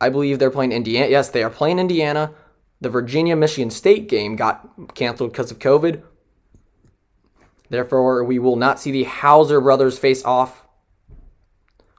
I 0.00 0.08
believe 0.08 0.38
they're 0.38 0.50
playing 0.50 0.72
Indiana. 0.72 1.08
Yes, 1.08 1.30
they 1.30 1.42
are 1.42 1.50
playing 1.50 1.78
Indiana. 1.78 2.32
The 2.80 2.90
Virginia 2.90 3.36
Michigan 3.36 3.70
State 3.70 4.08
game 4.08 4.36
got 4.36 4.94
canceled 4.94 5.32
because 5.32 5.50
of 5.50 5.60
COVID. 5.60 6.02
Therefore, 7.70 8.22
we 8.24 8.38
will 8.38 8.56
not 8.56 8.80
see 8.80 8.90
the 8.90 9.04
Hauser 9.04 9.60
brothers 9.60 9.98
face 9.98 10.24
off. 10.24 10.66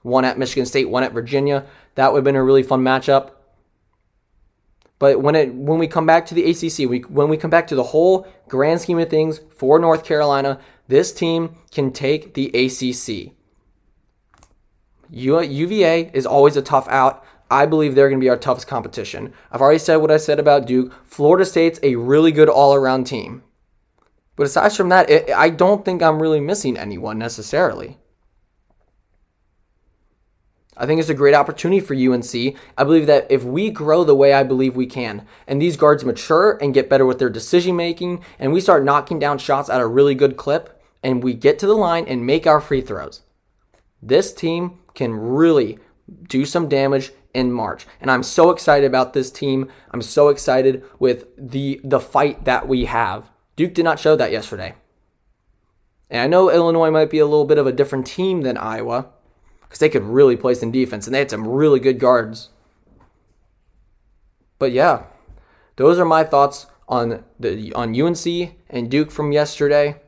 One 0.04 0.26
at 0.26 0.38
Michigan 0.38 0.66
State, 0.66 0.90
one 0.90 1.04
at 1.04 1.14
Virginia. 1.14 1.66
That 1.96 2.12
would 2.12 2.20
have 2.20 2.26
been 2.26 2.36
a 2.36 2.44
really 2.44 2.62
fun 2.62 2.82
matchup. 2.82 3.32
But 5.00 5.22
when 5.22 5.36
it 5.36 5.54
when 5.54 5.80
we 5.80 5.88
come 5.88 6.06
back 6.06 6.26
to 6.28 6.36
the 6.36 6.50
ACC, 6.50 6.90
we, 6.90 7.00
when 7.00 7.28
we 7.28 7.38
come 7.38 7.50
back 7.50 7.68
to 7.68 7.76
the 7.76 7.84
whole 7.84 8.28
grand 8.48 8.82
scheme 8.82 9.00
of 9.00 9.10
things 9.10 9.40
for 9.58 9.80
North 9.80 10.06
Carolina, 10.06 10.60
this 10.88 11.14
team 11.14 11.56
can 11.72 11.92
take 11.92 12.34
the 12.34 12.48
ACC. 12.50 13.34
UVA 15.10 16.12
is 16.14 16.26
always 16.26 16.58
a 16.58 16.62
tough 16.62 16.88
out. 16.88 17.24
I 17.50 17.66
believe 17.66 17.94
they're 17.94 18.10
going 18.10 18.20
to 18.20 18.24
be 18.24 18.30
our 18.30 18.38
toughest 18.38 18.68
competition. 18.68 19.34
I've 19.52 19.62
already 19.62 19.80
said 19.80 19.98
what 19.98 20.12
I 20.12 20.18
said 20.18 20.40
about 20.40 20.66
Duke. 20.66 20.92
Florida 21.06 21.46
State's 21.46 21.80
a 21.84 21.96
really 21.96 22.32
good 22.32 22.50
all 22.50 22.74
around 22.74 23.06
team. 23.06 23.44
But 24.36 24.48
aside 24.48 24.74
from 24.74 24.90
that, 24.90 25.10
it, 25.10 25.30
I 25.30 25.50
don't 25.50 25.86
think 25.86 26.02
I'm 26.02 26.22
really 26.22 26.40
missing 26.40 26.78
anyone 26.78 27.20
necessarily. 27.20 28.00
I 30.76 30.88
think 30.88 31.00
it's 31.00 31.10
a 31.10 31.14
great 31.14 31.36
opportunity 31.36 31.80
for 31.80 31.94
UNC. 31.94 32.58
I 32.76 32.84
believe 32.84 33.06
that 33.06 33.28
if 33.30 33.44
we 33.44 33.70
grow 33.70 34.04
the 34.04 34.16
way 34.16 34.34
I 34.34 34.42
believe 34.42 34.76
we 34.76 34.88
can, 34.88 35.28
and 35.48 35.62
these 35.62 35.78
guards 35.78 36.04
mature 36.04 36.58
and 36.60 36.74
get 36.74 36.90
better 36.90 37.06
with 37.06 37.20
their 37.20 37.30
decision 37.30 37.76
making, 37.76 38.24
and 38.40 38.52
we 38.52 38.60
start 38.60 38.84
knocking 38.84 39.20
down 39.20 39.38
shots 39.38 39.70
at 39.70 39.82
a 39.82 39.86
really 39.86 40.16
good 40.16 40.36
clip, 40.36 40.73
and 41.04 41.24
we 41.24 41.34
get 41.34 41.60
to 41.60 41.68
the 41.68 41.76
line 41.76 42.06
and 42.08 42.26
make 42.26 42.48
our 42.48 42.62
free 42.62 42.82
throws, 42.82 43.22
this 44.02 44.34
team 44.34 44.80
can 44.94 45.14
really 45.14 45.80
do 46.28 46.46
some 46.46 46.70
damage 46.70 47.12
in 47.34 47.52
March. 47.52 47.86
And 48.00 48.10
I'm 48.12 48.24
so 48.24 48.52
excited 48.52 48.86
about 48.86 49.14
this 49.14 49.32
team. 49.32 49.70
I'm 49.92 50.02
so 50.02 50.30
excited 50.30 50.84
with 51.00 51.26
the 51.38 51.82
the 51.84 52.00
fight 52.00 52.46
that 52.46 52.68
we 52.68 52.86
have. 52.86 53.30
Duke 53.56 53.74
did 53.74 53.84
not 53.86 54.00
show 54.00 54.16
that 54.16 54.32
yesterday. 54.32 54.76
And 56.10 56.22
I 56.22 56.28
know 56.28 56.52
Illinois 56.52 56.92
might 56.92 57.10
be 57.10 57.20
a 57.20 57.26
little 57.26 57.46
bit 57.46 57.58
of 57.58 57.66
a 57.68 57.72
different 57.72 58.06
team 58.06 58.42
than 58.42 58.58
Iowa 58.58 59.08
because 59.62 59.80
they 59.80 59.90
could 59.90 60.04
really 60.04 60.36
play 60.36 60.54
some 60.54 60.72
defense 60.72 61.08
and 61.08 61.14
they 61.14 61.20
had 61.20 61.32
some 61.32 61.48
really 61.48 61.80
good 61.80 62.00
guards. 62.00 62.50
But 64.60 64.72
yeah, 64.72 65.04
those 65.76 65.98
are 65.98 66.06
my 66.06 66.24
thoughts 66.24 66.68
on 66.88 67.24
the 67.40 67.74
on 67.74 68.00
UNC 68.00 68.56
and 68.70 68.92
Duke 68.92 69.10
from 69.10 69.32
yesterday. 69.32 70.00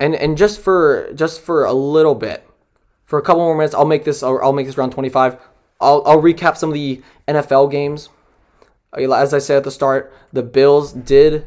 And 0.00 0.14
and 0.16 0.36
just 0.36 0.60
for 0.60 1.12
just 1.14 1.40
for 1.42 1.64
a 1.64 1.72
little 1.72 2.14
bit, 2.16 2.44
for 3.04 3.18
a 3.18 3.22
couple 3.22 3.44
more 3.44 3.56
minutes, 3.56 3.74
I'll 3.74 3.84
make 3.84 4.04
this 4.04 4.22
I'll, 4.22 4.40
I'll 4.42 4.52
make 4.52 4.66
this 4.66 4.76
around 4.76 4.90
25. 4.90 5.36
I'll 5.80 6.02
I'll 6.06 6.22
recap 6.22 6.56
some 6.56 6.70
of 6.70 6.74
the 6.74 7.02
NFL 7.28 7.70
games. 7.70 8.08
Uh, 8.96 9.12
as 9.12 9.32
I 9.32 9.38
said 9.38 9.58
at 9.58 9.64
the 9.64 9.70
start, 9.70 10.12
the 10.32 10.42
Bills 10.42 10.92
did 10.92 11.46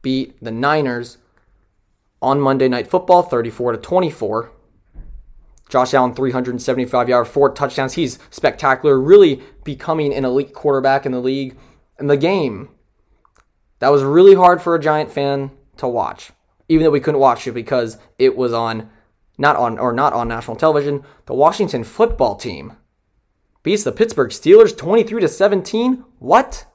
beat 0.00 0.42
the 0.42 0.50
Niners 0.50 1.18
on 2.22 2.40
Monday 2.40 2.68
Night 2.68 2.88
Football 2.88 3.22
34 3.22 3.72
to 3.72 3.78
24. 3.78 4.52
Josh 5.68 5.92
Allen, 5.92 6.14
375 6.14 7.08
yards, 7.08 7.28
four 7.28 7.52
touchdowns. 7.52 7.94
He's 7.94 8.18
spectacular, 8.30 8.98
really 8.98 9.42
becoming 9.64 10.14
an 10.14 10.24
elite 10.24 10.54
quarterback 10.54 11.04
in 11.04 11.12
the 11.12 11.20
league. 11.20 11.58
And 11.98 12.08
the 12.08 12.16
game, 12.16 12.70
that 13.80 13.90
was 13.90 14.02
really 14.02 14.34
hard 14.34 14.62
for 14.62 14.74
a 14.74 14.80
Giant 14.80 15.10
fan 15.10 15.50
to 15.76 15.86
watch, 15.86 16.30
even 16.68 16.84
though 16.84 16.90
we 16.90 17.00
couldn't 17.00 17.20
watch 17.20 17.46
it 17.46 17.52
because 17.52 17.98
it 18.18 18.36
was 18.36 18.52
on, 18.52 18.90
not 19.36 19.56
on, 19.56 19.78
or 19.78 19.92
not 19.92 20.12
on 20.12 20.28
national 20.28 20.56
television. 20.56 21.02
The 21.26 21.34
Washington 21.34 21.84
football 21.84 22.36
team 22.36 22.74
beats 23.62 23.84
the 23.84 23.92
Pittsburgh 23.92 24.30
Steelers 24.30 24.76
23 24.76 25.20
to 25.22 25.28
17. 25.28 26.04
What? 26.18 26.66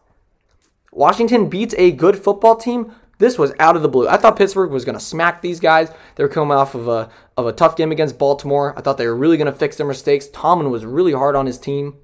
Washington 0.91 1.49
beats 1.49 1.73
a 1.77 1.91
good 1.91 2.17
football 2.17 2.55
team 2.55 2.93
this 3.23 3.37
was 3.37 3.53
out 3.57 3.75
of 3.75 3.81
the 3.81 3.87
blue. 3.87 4.07
I 4.07 4.17
thought 4.17 4.37
Pittsburgh 4.37 4.71
was 4.71 4.85
going 4.85 4.97
to 4.97 5.03
smack 5.03 5.41
these 5.41 5.61
guys. 5.61 5.91
They 6.15 6.23
were 6.23 6.29
coming 6.29 6.57
off 6.57 6.75
of 6.75 6.87
a 6.87 7.09
of 7.37 7.45
a 7.45 7.53
tough 7.53 7.77
game 7.77 7.91
against 7.91 8.17
Baltimore. 8.17 8.77
I 8.77 8.81
thought 8.81 8.97
they 8.97 9.07
were 9.07 9.15
really 9.15 9.37
going 9.37 9.51
to 9.51 9.57
fix 9.57 9.77
their 9.77 9.87
mistakes. 9.87 10.27
Tomlin 10.27 10.69
was 10.69 10.85
really 10.85 11.13
hard 11.13 11.35
on 11.35 11.45
his 11.45 11.57
team. 11.57 11.95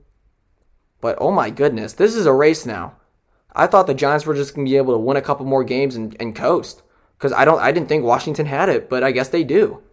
But 1.02 1.17
oh 1.19 1.32
my 1.32 1.49
goodness, 1.49 1.93
this 1.93 2.15
is 2.15 2.25
a 2.25 2.34
race 2.34 2.65
now. 2.65 2.95
I 3.54 3.67
thought 3.67 3.88
the 3.88 3.93
Giants 3.93 4.25
were 4.25 4.36
just 4.36 4.56
going 4.56 4.65
to 4.65 4.69
be 4.69 4.78
able 4.78 4.93
to 4.93 4.99
win 4.99 5.17
a 5.17 5.21
couple 5.21 5.45
more 5.45 5.63
games 5.63 5.95
and, 5.95 6.15
and 6.21 6.36
coast 6.36 6.84
because 7.19 7.34
I 7.34 7.43
don't 7.43 7.60
I 7.60 7.71
didn't 7.73 7.89
think 7.89 8.05
Washington 8.05 8.45
had 8.45 8.69
it, 8.69 8.89
but 8.89 9.03
I 9.03 9.12
guess 9.12 9.27
they 9.27 9.43
do. 9.43 9.84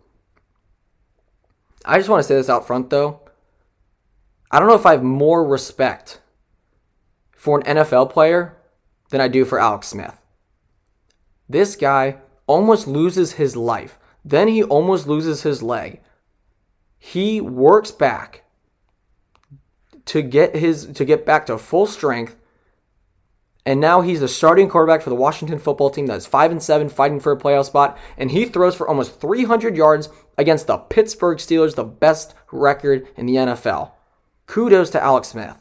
I 1.84 1.98
just 1.98 2.08
want 2.08 2.20
to 2.20 2.28
say 2.28 2.36
this 2.36 2.48
out 2.48 2.66
front 2.66 2.88
though. 2.90 3.20
I 4.50 4.60
don't 4.60 4.68
know 4.68 4.76
if 4.76 4.86
I 4.86 4.92
have 4.92 5.02
more 5.02 5.44
respect 5.44 6.20
for 7.32 7.58
an 7.58 7.76
NFL 7.76 8.10
player 8.10 8.56
than 9.10 9.20
I 9.20 9.26
do 9.28 9.44
for 9.44 9.58
Alex 9.58 9.88
Smith. 9.88 10.16
This 11.48 11.74
guy 11.74 12.18
almost 12.46 12.86
loses 12.86 13.32
his 13.32 13.56
life. 13.56 13.98
Then 14.24 14.48
he 14.48 14.62
almost 14.62 15.06
loses 15.06 15.42
his 15.42 15.62
leg. 15.62 16.00
He 16.98 17.40
works 17.40 17.90
back 17.90 18.44
to 20.06 20.22
get 20.22 20.54
his 20.54 20.86
to 20.86 21.04
get 21.04 21.26
back 21.26 21.46
to 21.46 21.58
full 21.58 21.86
strength. 21.86 22.36
And 23.66 23.80
now 23.80 24.00
he's 24.00 24.20
the 24.20 24.28
starting 24.28 24.68
quarterback 24.68 25.02
for 25.02 25.10
the 25.10 25.16
Washington 25.16 25.58
football 25.58 25.90
team 25.90 26.06
that's 26.06 26.24
5 26.24 26.52
and 26.52 26.62
7 26.62 26.88
fighting 26.88 27.18
for 27.18 27.32
a 27.32 27.36
playoff 27.36 27.66
spot 27.66 27.98
and 28.16 28.30
he 28.30 28.44
throws 28.44 28.76
for 28.76 28.88
almost 28.88 29.20
300 29.20 29.76
yards 29.76 30.08
against 30.38 30.68
the 30.68 30.78
Pittsburgh 30.78 31.38
Steelers, 31.38 31.74
the 31.74 31.82
best 31.82 32.32
record 32.52 33.08
in 33.16 33.26
the 33.26 33.34
NFL. 33.34 33.90
Kudos 34.46 34.90
to 34.90 35.02
Alex 35.02 35.28
Smith. 35.28 35.56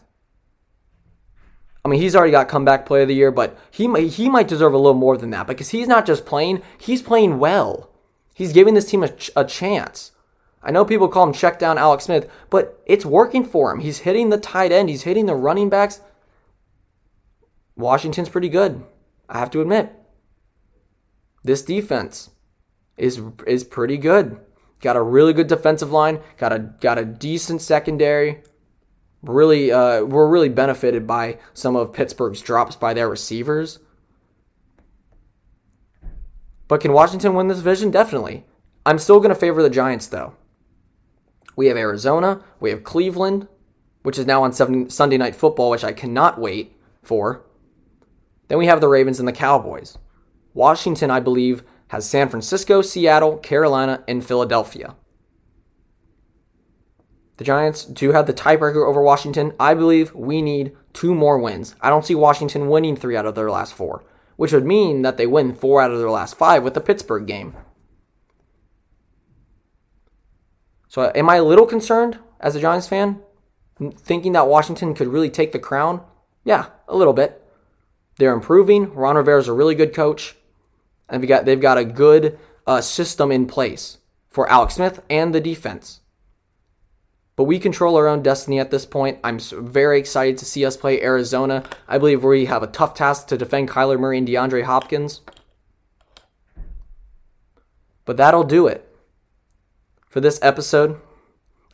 I 1.84 1.88
mean, 1.88 2.00
he's 2.00 2.15
already 2.15 2.32
got 2.32 2.48
comeback 2.48 2.86
player 2.86 3.04
of 3.04 3.08
the 3.08 3.15
year, 3.15 3.32
but 3.32 3.58
he 3.72 3.88
might, 3.88 4.13
he 4.13 4.30
might 4.30 4.48
deserve 4.48 4.74
a 4.74 4.78
little 4.78 4.94
more 4.94 5.18
than 5.18 5.32
that 5.32 5.48
because 5.48 5.70
he's 5.70 5.88
not 5.88 6.06
just 6.06 6.28
playing, 6.28 6.62
he's 6.78 7.02
playing 7.02 7.39
well. 7.39 7.89
He's 8.36 8.54
giving 8.54 8.76
this 8.76 8.89
team 8.89 9.04
a, 9.04 9.10
a 9.36 9.46
chance. 9.46 10.12
I 10.62 10.70
know 10.70 10.86
people 10.86 11.08
call 11.08 11.28
him 11.28 11.34
check 11.34 11.58
down 11.58 11.80
Alex 11.80 12.06
Smith, 12.06 12.30
but 12.52 12.82
it's 12.86 13.06
working 13.06 13.44
for 13.46 13.72
him. 13.72 13.80
He's 13.80 14.00
hitting 14.00 14.30
the 14.30 14.38
tight 14.38 14.72
end, 14.72 14.89
he's 14.89 15.04
hitting 15.04 15.26
the 15.26 15.36
running 15.36 15.70
backs. 15.70 16.02
Washington's 17.75 18.29
pretty 18.29 18.49
good. 18.49 18.83
I 19.27 19.39
have 19.39 19.51
to 19.51 19.61
admit. 19.61 19.93
This 21.43 21.61
defense 21.61 22.31
is 22.97 23.21
is 23.45 23.63
pretty 23.63 23.97
good. 23.97 24.39
Got 24.81 24.95
a 24.95 25.01
really 25.01 25.33
good 25.33 25.47
defensive 25.47 25.91
line, 25.91 26.21
got 26.38 26.53
a 26.53 26.59
got 26.59 26.97
a 26.97 27.05
decent 27.05 27.61
secondary 27.61 28.43
really 29.25 29.71
uh, 29.71 30.01
were 30.01 30.27
really 30.27 30.49
benefited 30.49 31.07
by 31.07 31.38
some 31.53 31.75
of 31.75 31.93
Pittsburgh's 31.93 32.41
drops 32.41 32.75
by 32.75 32.93
their 32.93 33.09
receivers. 33.09 33.79
But 36.67 36.81
can 36.81 36.93
Washington 36.93 37.33
win 37.35 37.47
this 37.47 37.57
division? 37.57 37.91
Definitely. 37.91 38.45
I'm 38.85 38.99
still 38.99 39.19
going 39.19 39.29
to 39.29 39.35
favor 39.35 39.61
the 39.61 39.69
Giants, 39.69 40.07
though. 40.07 40.35
We 41.55 41.67
have 41.67 41.77
Arizona, 41.77 42.43
we 42.59 42.69
have 42.71 42.83
Cleveland, 42.83 43.47
which 44.03 44.19
is 44.19 44.25
now 44.25 44.43
on 44.43 44.51
Sunday 44.51 45.17
Night 45.17 45.35
Football, 45.35 45.69
which 45.69 45.83
I 45.83 45.93
cannot 45.93 46.39
wait 46.39 46.75
for. 47.01 47.45
Then 48.47 48.58
we 48.58 48.67
have 48.67 48.81
the 48.81 48.88
Ravens 48.88 49.19
and 49.19 49.27
the 49.27 49.34
Cowboys. 49.34 49.97
Washington, 50.53 51.12
I 51.12 51.19
believe, 51.19 51.63
has 51.88 52.10
San 52.10 52.29
Francisco, 52.29 52.81
Seattle, 52.81 53.38
Carolina, 53.38 54.03
and 54.08 54.25
Philadelphia. 54.25 54.95
The 57.38 57.43
Giants 57.43 57.84
do 57.84 58.13
have 58.13 58.27
the 58.27 58.34
tiebreaker 58.34 58.88
over 58.88 59.01
Washington. 59.01 59.53
I 59.60 59.73
believe 59.73 60.13
we 60.15 60.41
need 60.41 60.75
two 60.93 61.13
more 61.13 61.38
wins. 61.38 61.75
I 61.81 61.89
don't 61.89 62.05
see 62.05 62.15
Washington 62.15 62.69
winning 62.69 62.95
three 62.95 63.17
out 63.17 63.25
of 63.25 63.36
their 63.36 63.51
last 63.51 63.73
four, 63.73 64.05
which 64.38 64.53
would 64.53 64.65
mean 64.65 65.01
that 65.01 65.17
they 65.17 65.27
win 65.27 65.53
four 65.53 65.81
out 65.81 65.91
of 65.91 65.99
their 65.99 66.10
last 66.10 66.38
five 66.38 66.63
with 66.63 66.73
the 66.73 66.81
Pittsburgh 66.81 67.27
game. 67.27 67.55
So, 70.88 71.12
am 71.13 71.29
I 71.29 71.36
a 71.36 71.43
little 71.43 71.65
concerned 71.65 72.19
as 72.39 72.55
a 72.55 72.62
Giants 72.62 72.88
fan, 72.88 73.19
thinking 73.97 74.31
that 74.31 74.47
Washington 74.47 74.93
could 74.93 75.10
really 75.10 75.29
take 75.29 75.51
the 75.51 75.60
crown? 75.60 76.01
Yeah, 76.45 76.67
a 76.88 76.95
little 76.95 77.12
bit. 77.12 77.44
They're 78.17 78.34
improving. 78.34 78.93
Ron 78.93 79.17
Rivera 79.17 79.39
is 79.39 79.47
a 79.47 79.54
really 79.54 79.75
good 79.75 79.93
coach, 79.93 80.36
and 81.10 81.21
we 81.21 81.28
got 81.28 81.45
they've 81.45 81.60
got 81.60 81.78
a 81.78 81.86
good 81.86 82.39
uh, 82.65 82.82
system 82.82 83.32
in 83.32 83.45
place 83.45 83.97
for 84.30 84.49
Alex 84.49 84.75
Smith 84.75 85.01
and 85.10 85.34
the 85.34 85.41
defense. 85.41 86.01
But 87.36 87.43
we 87.43 87.60
control 87.60 87.97
our 87.97 88.08
own 88.08 88.23
destiny 88.23 88.60
at 88.60 88.71
this 88.71 88.86
point. 88.86 89.19
I'm 89.23 89.39
very 89.39 89.99
excited 89.99 90.38
to 90.38 90.45
see 90.45 90.65
us 90.65 90.78
play 90.78 91.01
Arizona. 91.01 91.63
I 91.88 91.97
believe 91.97 92.23
we 92.23 92.45
have 92.45 92.63
a 92.63 92.67
tough 92.67 92.93
task 92.93 93.28
to 93.28 93.38
defend 93.38 93.69
Kyler 93.69 93.99
Murray 93.99 94.17
and 94.17 94.28
DeAndre 94.28 94.63
Hopkins. 94.63 95.19
But 98.06 98.15
that'll 98.17 98.45
do 98.45 98.67
it 98.67 98.88
for 100.08 100.21
this 100.21 100.39
episode 100.41 101.01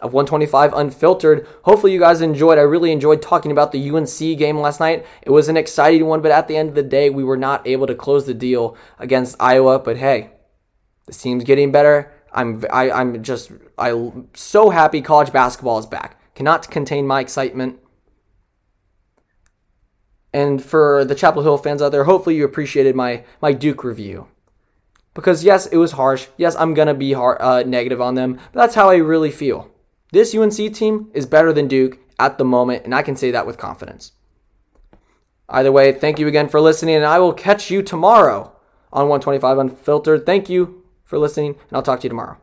of 0.01 0.13
125 0.13 0.73
Unfiltered. 0.73 1.47
Hopefully, 1.63 1.93
you 1.93 1.99
guys 1.99 2.21
enjoyed. 2.21 2.57
I 2.57 2.61
really 2.61 2.91
enjoyed 2.91 3.21
talking 3.21 3.51
about 3.51 3.71
the 3.71 3.89
UNC 3.89 4.17
game 4.37 4.57
last 4.57 4.79
night. 4.79 5.05
It 5.21 5.29
was 5.29 5.47
an 5.47 5.57
exciting 5.57 6.05
one, 6.05 6.21
but 6.21 6.31
at 6.31 6.47
the 6.47 6.57
end 6.57 6.69
of 6.69 6.75
the 6.75 6.83
day, 6.83 7.09
we 7.09 7.23
were 7.23 7.37
not 7.37 7.65
able 7.67 7.87
to 7.87 7.95
close 7.95 8.25
the 8.25 8.33
deal 8.33 8.75
against 8.99 9.35
Iowa. 9.39 9.79
But 9.79 9.97
hey, 9.97 10.31
this 11.05 11.21
team's 11.21 11.43
getting 11.43 11.71
better. 11.71 12.11
I'm 12.33 12.63
I, 12.71 12.85
am 12.85 12.93
i 12.93 13.01
am 13.01 13.23
just 13.23 13.51
I'm 13.77 14.29
so 14.33 14.69
happy 14.69 15.01
college 15.01 15.31
basketball 15.31 15.79
is 15.79 15.85
back. 15.85 16.19
Cannot 16.33 16.69
contain 16.71 17.05
my 17.05 17.19
excitement. 17.19 17.79
And 20.33 20.63
for 20.63 21.03
the 21.03 21.15
Chapel 21.15 21.43
Hill 21.43 21.57
fans 21.57 21.81
out 21.81 21.91
there, 21.91 22.05
hopefully 22.05 22.37
you 22.37 22.45
appreciated 22.45 22.95
my 22.95 23.23
my 23.41 23.51
Duke 23.51 23.83
review. 23.83 24.27
Because 25.13 25.43
yes, 25.43 25.65
it 25.67 25.77
was 25.77 25.91
harsh. 25.93 26.27
Yes, 26.37 26.55
I'm 26.55 26.73
gonna 26.73 26.93
be 26.93 27.13
hard, 27.13 27.37
uh, 27.41 27.63
negative 27.63 27.99
on 27.99 28.15
them, 28.15 28.35
but 28.53 28.61
that's 28.61 28.75
how 28.75 28.89
I 28.89 28.95
really 28.95 29.31
feel. 29.31 29.69
This 30.11 30.35
UNC 30.35 30.73
team 30.73 31.09
is 31.13 31.25
better 31.25 31.53
than 31.53 31.67
Duke 31.67 31.99
at 32.19 32.37
the 32.37 32.45
moment, 32.45 32.83
and 32.83 32.93
I 32.93 33.01
can 33.01 33.15
say 33.15 33.31
that 33.31 33.47
with 33.47 33.57
confidence. 33.57 34.11
Either 35.47 35.71
way, 35.71 35.91
thank 35.91 36.19
you 36.19 36.27
again 36.27 36.49
for 36.49 36.61
listening, 36.61 36.95
and 36.95 37.05
I 37.05 37.19
will 37.19 37.33
catch 37.33 37.71
you 37.71 37.81
tomorrow 37.81 38.51
on 38.91 39.07
125 39.07 39.57
Unfiltered. 39.57 40.25
Thank 40.25 40.49
you 40.49 40.83
for 41.03 41.17
listening, 41.17 41.55
and 41.69 41.77
I'll 41.77 41.81
talk 41.81 42.01
to 42.01 42.05
you 42.05 42.09
tomorrow. 42.09 42.37